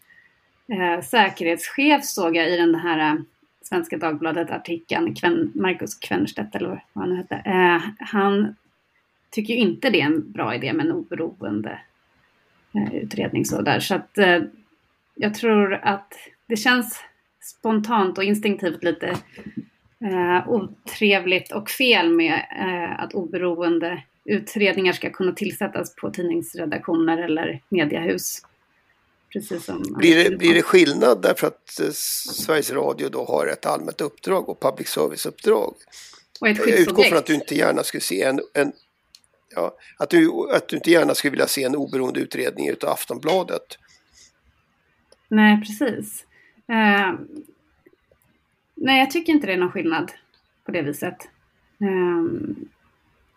eh, 0.68 1.04
säkerhetschef 1.04 2.04
såg 2.04 2.36
jag 2.36 2.50
i 2.50 2.56
den 2.56 2.74
här 2.74 3.12
eh, 3.12 3.20
Svenska 3.62 3.96
Dagbladet-artikeln, 3.96 5.14
Kven, 5.14 5.52
Marcus 5.54 5.94
Kvennerstedt 5.94 6.54
eller 6.54 6.68
vad 6.68 6.80
han 6.92 7.10
nu 7.10 7.16
hette. 7.16 7.34
Eh, 7.34 7.82
han 7.98 8.56
tycker 9.30 9.54
ju 9.54 9.60
inte 9.60 9.90
det 9.90 10.00
är 10.00 10.06
en 10.06 10.32
bra 10.32 10.54
idé 10.54 10.72
med 10.72 10.86
en 10.86 10.92
oberoende 10.92 11.78
eh, 12.74 12.94
utredning 12.94 13.44
så 13.44 13.62
där. 13.62 13.80
Så 13.80 13.94
att 13.94 14.18
eh, 14.18 14.42
jag 15.14 15.34
tror 15.34 15.74
att 15.74 16.14
det 16.46 16.56
känns 16.56 17.00
spontant 17.44 18.18
och 18.18 18.24
instinktivt 18.24 18.84
lite 18.84 19.08
eh, 20.04 20.48
otrevligt 20.48 21.52
och 21.52 21.70
fel 21.70 22.12
med 22.12 22.46
eh, 22.58 23.00
att 23.00 23.14
oberoende 23.14 24.02
utredningar 24.24 24.92
ska 24.92 25.10
kunna 25.10 25.32
tillsättas 25.32 25.94
på 25.94 26.10
tidningsredaktioner 26.10 27.18
eller 27.18 27.62
mediehus. 27.68 28.42
Precis 29.32 29.64
som 29.64 29.82
blir, 29.82 30.30
det, 30.30 30.36
blir 30.36 30.54
det 30.54 30.62
skillnad 30.62 31.22
därför 31.22 31.46
att 31.46 31.80
eh, 31.80 31.90
Sveriges 31.90 32.72
Radio 32.72 33.08
då 33.08 33.24
har 33.24 33.46
ett 33.46 33.66
allmänt 33.66 34.00
uppdrag 34.00 34.48
och 34.48 34.60
public 34.60 34.88
service-uppdrag? 34.88 35.74
Och 36.40 36.48
ett 36.48 36.58
Jag 36.58 36.68
utgår 36.68 37.02
från 37.02 37.18
att 37.18 37.26
du 37.26 37.34
inte 37.34 37.54
gärna 37.54 37.82
skulle 37.82 38.00
se 38.00 38.22
en, 38.22 38.40
en 38.54 38.72
ja, 39.54 39.76
att, 39.96 40.10
du, 40.10 40.30
att 40.52 40.68
du 40.68 40.76
inte 40.76 40.90
gärna 40.90 41.14
skulle 41.14 41.30
vilja 41.30 41.46
se 41.46 41.64
en 41.64 41.76
oberoende 41.76 42.20
utredning 42.20 42.68
utav 42.68 42.90
Aftonbladet. 42.90 43.78
Nej, 45.28 45.60
precis. 45.60 46.24
Eh, 46.66 47.14
nej, 48.74 48.98
jag 48.98 49.10
tycker 49.10 49.32
inte 49.32 49.46
det 49.46 49.52
är 49.52 49.56
någon 49.56 49.72
skillnad 49.72 50.12
på 50.64 50.72
det 50.72 50.82
viset. 50.82 51.28
Eh, 51.80 52.46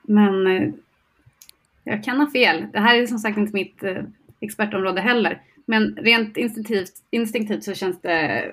men 0.01 0.47
eh, 0.47 0.69
jag 1.83 2.03
kan 2.03 2.19
ha 2.19 2.31
fel. 2.31 2.67
Det 2.73 2.79
här 2.79 2.95
är 2.95 3.07
som 3.07 3.19
sagt 3.19 3.37
inte 3.37 3.53
mitt 3.53 3.83
eh, 3.83 4.03
expertområde 4.39 5.01
heller. 5.01 5.41
Men 5.65 5.95
rent 5.95 6.37
instinktivt, 6.37 6.93
instinktivt 7.09 7.63
så 7.63 7.73
känns 7.73 8.01
det 8.01 8.51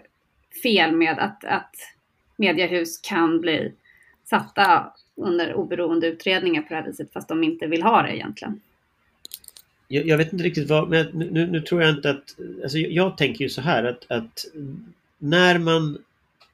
fel 0.63 0.97
med 0.97 1.19
att, 1.19 1.45
att 1.45 1.77
mediehus 2.37 3.01
kan 3.01 3.41
bli 3.41 3.73
satta 4.25 4.93
under 5.17 5.55
oberoende 5.55 6.07
utredningar 6.07 6.63
på 6.63 6.69
det 6.69 6.75
här 6.75 6.87
viset 6.87 7.13
fast 7.13 7.29
de 7.29 7.45
inte 7.45 7.67
vill 7.67 7.83
ha 7.83 8.03
det 8.03 8.17
egentligen. 8.17 8.61
Jag, 9.89 10.07
jag 10.07 10.19
vet 10.19 10.33
inte 10.33 10.45
riktigt 10.45 10.69
vad, 10.69 10.89
men 10.89 11.07
nu, 11.07 11.47
nu, 11.47 11.61
tror 11.61 11.83
jag 11.83 11.91
inte 11.91 12.11
att... 12.11 12.37
Alltså 12.63 12.79
jag, 12.79 13.19
tänker 13.19 13.45
ju 13.45 13.49
så 13.49 13.61
här 13.61 13.85
att, 13.85 14.11
att 14.11 14.45
när 15.19 15.59
man 15.59 15.99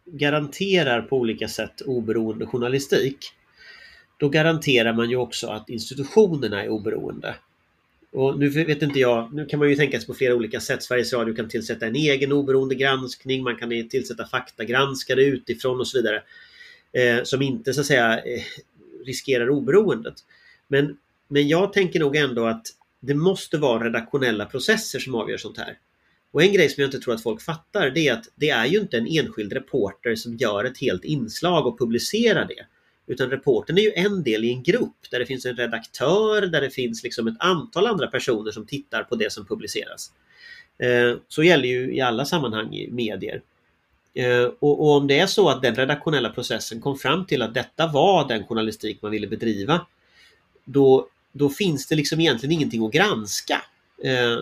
garanterar 0.04 1.02
på 1.02 1.16
olika 1.16 1.48
sätt 1.48 1.80
oberoende 1.80 2.46
journalistik 2.46 3.32
då 4.16 4.28
garanterar 4.28 4.92
man 4.92 5.10
ju 5.10 5.16
också 5.16 5.46
att 5.46 5.70
institutionerna 5.70 6.64
är 6.64 6.68
oberoende. 6.68 7.34
Och 8.12 8.38
nu 8.38 8.48
vet 8.48 8.82
inte 8.82 8.98
jag, 9.00 9.34
nu 9.34 9.46
kan 9.46 9.58
man 9.58 9.70
ju 9.70 9.76
tänka 9.76 9.98
sig 9.98 10.06
på 10.06 10.14
flera 10.14 10.34
olika 10.34 10.60
sätt. 10.60 10.82
Sveriges 10.82 11.12
Radio 11.12 11.34
kan 11.34 11.48
tillsätta 11.48 11.86
en 11.86 11.96
egen 11.96 12.32
oberoende 12.32 12.74
granskning, 12.74 13.42
man 13.42 13.56
kan 13.56 13.88
tillsätta 13.88 14.26
faktagranskare 14.26 15.24
utifrån 15.24 15.80
och 15.80 15.88
så 15.88 15.98
vidare. 15.98 16.22
Eh, 16.92 17.22
som 17.24 17.42
inte 17.42 17.74
så 17.74 17.80
att 17.80 17.86
säga 17.86 18.18
eh, 18.18 18.42
riskerar 19.04 19.50
oberoendet. 19.50 20.14
Men, 20.68 20.96
men 21.28 21.48
jag 21.48 21.72
tänker 21.72 22.00
nog 22.00 22.16
ändå 22.16 22.46
att 22.46 22.66
det 23.00 23.14
måste 23.14 23.58
vara 23.58 23.84
redaktionella 23.84 24.46
processer 24.46 24.98
som 24.98 25.14
avgör 25.14 25.36
sånt 25.36 25.58
här. 25.58 25.78
Och 26.32 26.42
en 26.42 26.52
grej 26.52 26.68
som 26.68 26.80
jag 26.80 26.88
inte 26.88 27.00
tror 27.00 27.14
att 27.14 27.22
folk 27.22 27.42
fattar 27.42 27.90
det 27.90 28.08
är 28.08 28.12
att 28.12 28.24
det 28.34 28.50
är 28.50 28.66
ju 28.66 28.80
inte 28.80 28.98
en 28.98 29.06
enskild 29.06 29.52
reporter 29.52 30.14
som 30.16 30.36
gör 30.36 30.64
ett 30.64 30.78
helt 30.78 31.04
inslag 31.04 31.66
och 31.66 31.78
publicerar 31.78 32.44
det. 32.44 32.66
Utan 33.06 33.30
reporten 33.30 33.78
är 33.78 33.82
ju 33.82 33.92
en 33.94 34.22
del 34.22 34.44
i 34.44 34.52
en 34.52 34.62
grupp 34.62 35.10
där 35.10 35.18
det 35.18 35.26
finns 35.26 35.46
en 35.46 35.56
redaktör, 35.56 36.46
där 36.46 36.60
det 36.60 36.70
finns 36.70 37.02
liksom 37.02 37.26
ett 37.26 37.36
antal 37.38 37.86
andra 37.86 38.06
personer 38.06 38.50
som 38.50 38.66
tittar 38.66 39.02
på 39.02 39.16
det 39.16 39.32
som 39.32 39.46
publiceras. 39.46 40.12
Eh, 40.78 41.16
så 41.28 41.42
gäller 41.42 41.68
ju 41.68 41.94
i 41.94 42.00
alla 42.00 42.24
sammanhang 42.24 42.74
i 42.74 42.90
medier. 42.90 43.42
Eh, 44.14 44.42
och, 44.42 44.80
och, 44.80 44.96
om 44.96 45.06
det 45.06 45.18
är 45.18 45.26
så 45.26 45.48
att 45.48 45.62
den 45.62 45.74
redaktionella 45.74 46.30
processen 46.30 46.80
kom 46.80 46.98
fram 46.98 47.26
till 47.26 47.42
att 47.42 47.54
detta 47.54 47.86
var 47.86 48.28
den 48.28 48.46
journalistik 48.46 49.02
man 49.02 49.10
ville 49.10 49.26
bedriva, 49.26 49.86
då, 50.64 51.08
då 51.32 51.48
finns 51.48 51.86
det 51.86 51.96
liksom 51.96 52.20
egentligen 52.20 52.52
ingenting 52.52 52.86
att 52.86 52.92
granska. 52.92 53.62
Eh, 54.04 54.38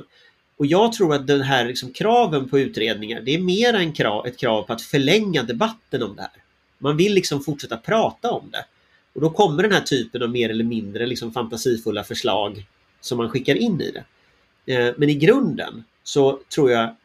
och 0.57 0.67
jag 0.67 0.93
tror 0.93 1.15
att 1.15 1.27
den 1.27 1.41
här 1.41 1.65
liksom 1.65 1.93
kraven 1.93 2.49
på 2.49 2.59
utredningar, 2.59 3.21
det 3.21 3.35
är 3.35 3.39
mer 3.39 3.75
än 3.75 3.93
krav, 3.93 4.27
ett 4.27 4.39
krav 4.39 4.63
på 4.63 4.73
att 4.73 4.83
förlänga 4.83 5.43
debatten 5.43 6.03
om 6.03 6.17
det 6.17 6.23
här. 6.23 6.43
Man 6.79 6.97
vill 6.97 7.15
liksom 7.15 7.41
fortsätta 7.41 7.77
prata 7.77 8.31
om 8.31 8.51
det. 8.51 8.65
Och 9.15 9.21
då 9.21 9.31
kommer 9.31 9.63
den 9.63 9.73
här 9.73 9.81
typen 9.81 10.23
av 10.23 10.31
mer 10.31 10.51
eller 10.51 10.65
mindre 10.65 11.07
liksom 11.07 11.33
fantasifulla 11.33 12.05
förslag 12.05 12.67
som 13.01 13.19
man 13.19 13.31
skickar 13.31 13.55
in 13.55 13.81
i 13.81 13.91
det. 13.91 14.05
Eh, 14.75 14.95
men 14.97 15.09
i 15.09 15.15
grunden 15.15 15.85
så 16.03 16.41
tror 16.55 16.71
jag 16.71 16.97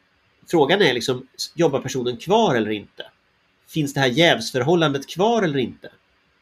frågan 0.48 0.82
är 0.82 0.94
liksom, 0.94 1.28
jobbar 1.56 1.80
personen 1.80 2.18
kvar 2.18 2.56
eller 2.56 2.72
inte? 2.72 3.06
Finns 3.68 3.94
det 3.94 4.00
här 4.00 4.08
jävsförhållandet 4.08 5.10
kvar 5.10 5.44
eller 5.44 5.60
inte? 5.60 5.92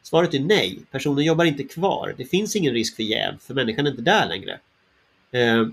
Svaret 0.04 0.34
är 0.34 0.40
nej, 0.40 0.80
personen 0.92 1.26
jobbar 1.26 1.46
inte 1.46 1.64
kvar. 1.64 2.16
Det 2.18 2.26
finns 2.26 2.56
ingen 2.56 2.74
risk 2.74 2.96
för 2.96 3.04
jäv, 3.04 3.38
för 3.40 3.54
människan 3.54 3.88
är 3.88 3.92
inte 3.92 4.02
där 4.02 4.28
längre. 4.28 4.60
Eh, 5.32 5.68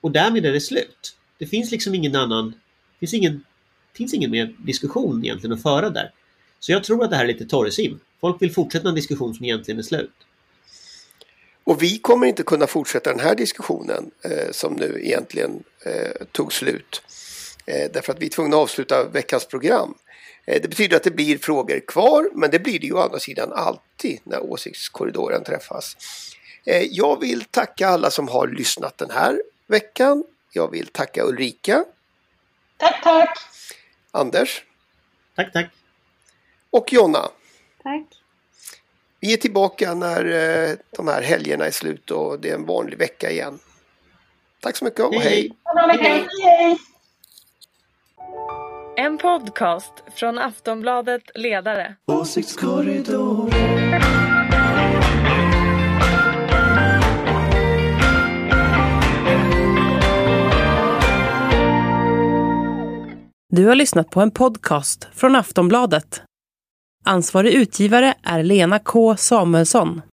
och 0.00 0.10
därmed 0.10 0.46
är 0.46 0.52
det 0.52 0.60
slut. 0.60 1.16
Det 1.38 1.46
finns 1.46 1.70
liksom 1.70 1.94
ingen 1.94 2.16
annan, 2.16 2.50
det 2.50 2.98
finns 2.98 3.14
ingen, 3.14 3.44
finns 3.92 4.14
ingen 4.14 4.30
mer 4.30 4.54
diskussion 4.58 5.24
egentligen 5.24 5.54
att 5.56 5.62
föra 5.62 5.90
där. 5.90 6.12
Så 6.60 6.72
jag 6.72 6.84
tror 6.84 7.04
att 7.04 7.10
det 7.10 7.16
här 7.16 7.24
är 7.24 7.28
lite 7.28 7.46
torrsim. 7.46 8.00
Folk 8.20 8.42
vill 8.42 8.52
fortsätta 8.52 8.88
en 8.88 8.94
diskussion 8.94 9.34
som 9.34 9.44
egentligen 9.44 9.78
är 9.78 9.82
slut. 9.82 10.10
Och 11.64 11.82
vi 11.82 11.98
kommer 11.98 12.26
inte 12.26 12.42
kunna 12.42 12.66
fortsätta 12.66 13.10
den 13.10 13.20
här 13.20 13.34
diskussionen 13.34 14.10
eh, 14.22 14.50
som 14.52 14.72
nu 14.72 15.00
egentligen 15.04 15.62
eh, 15.86 16.26
tog 16.32 16.52
slut. 16.52 17.02
Eh, 17.66 17.90
därför 17.92 18.12
att 18.12 18.22
vi 18.22 18.26
är 18.26 18.30
tvungna 18.30 18.56
att 18.56 18.62
avsluta 18.62 19.08
veckans 19.08 19.46
program. 19.46 19.94
Eh, 20.48 20.62
det 20.62 20.68
betyder 20.68 20.96
att 20.96 21.02
det 21.02 21.10
blir 21.10 21.38
frågor 21.38 21.80
kvar, 21.80 22.30
men 22.34 22.50
det 22.50 22.58
blir 22.58 22.78
det 22.78 22.86
ju 22.86 22.92
å 22.92 23.00
andra 23.00 23.18
sidan 23.18 23.52
alltid 23.52 24.20
när 24.24 24.40
åsiktskorridoren 24.40 25.44
träffas. 25.44 25.96
Eh, 26.64 26.82
jag 26.82 27.20
vill 27.20 27.44
tacka 27.44 27.88
alla 27.88 28.10
som 28.10 28.28
har 28.28 28.48
lyssnat 28.48 28.98
den 28.98 29.10
här 29.10 29.42
veckan. 29.66 30.24
Jag 30.52 30.70
vill 30.70 30.86
tacka 30.86 31.24
Ulrika. 31.24 31.84
Tack, 32.76 33.02
tack! 33.02 33.38
Anders. 34.10 34.64
Tack, 35.36 35.52
tack. 35.52 35.66
Och 36.70 36.92
Jonna. 36.92 37.28
Tack. 37.82 38.02
Vi 39.20 39.32
är 39.32 39.36
tillbaka 39.36 39.94
när 39.94 40.24
eh, 40.24 40.76
de 40.90 41.08
här 41.08 41.22
helgerna 41.22 41.66
är 41.66 41.70
slut 41.70 42.10
och 42.10 42.40
det 42.40 42.50
är 42.50 42.54
en 42.54 42.66
vanlig 42.66 42.98
vecka 42.98 43.30
igen. 43.30 43.58
Tack 44.60 44.76
så 44.76 44.84
mycket 44.84 45.00
och 45.00 45.14
hej! 45.14 45.52
hej. 46.00 46.26
hej. 46.42 46.78
En 49.00 49.18
podcast 49.18 49.92
från 50.14 50.38
Aftonbladet 50.38 51.22
Ledare. 51.34 51.96
Åsiktskorridor. 52.06 53.50
Du 63.50 63.66
har 63.66 63.74
lyssnat 63.74 64.10
på 64.10 64.20
en 64.20 64.30
podcast 64.30 65.08
från 65.12 65.36
Aftonbladet. 65.36 66.22
Ansvarig 67.04 67.52
utgivare 67.52 68.14
är 68.22 68.42
Lena 68.42 68.78
K 68.78 69.16
Samuelsson. 69.16 70.02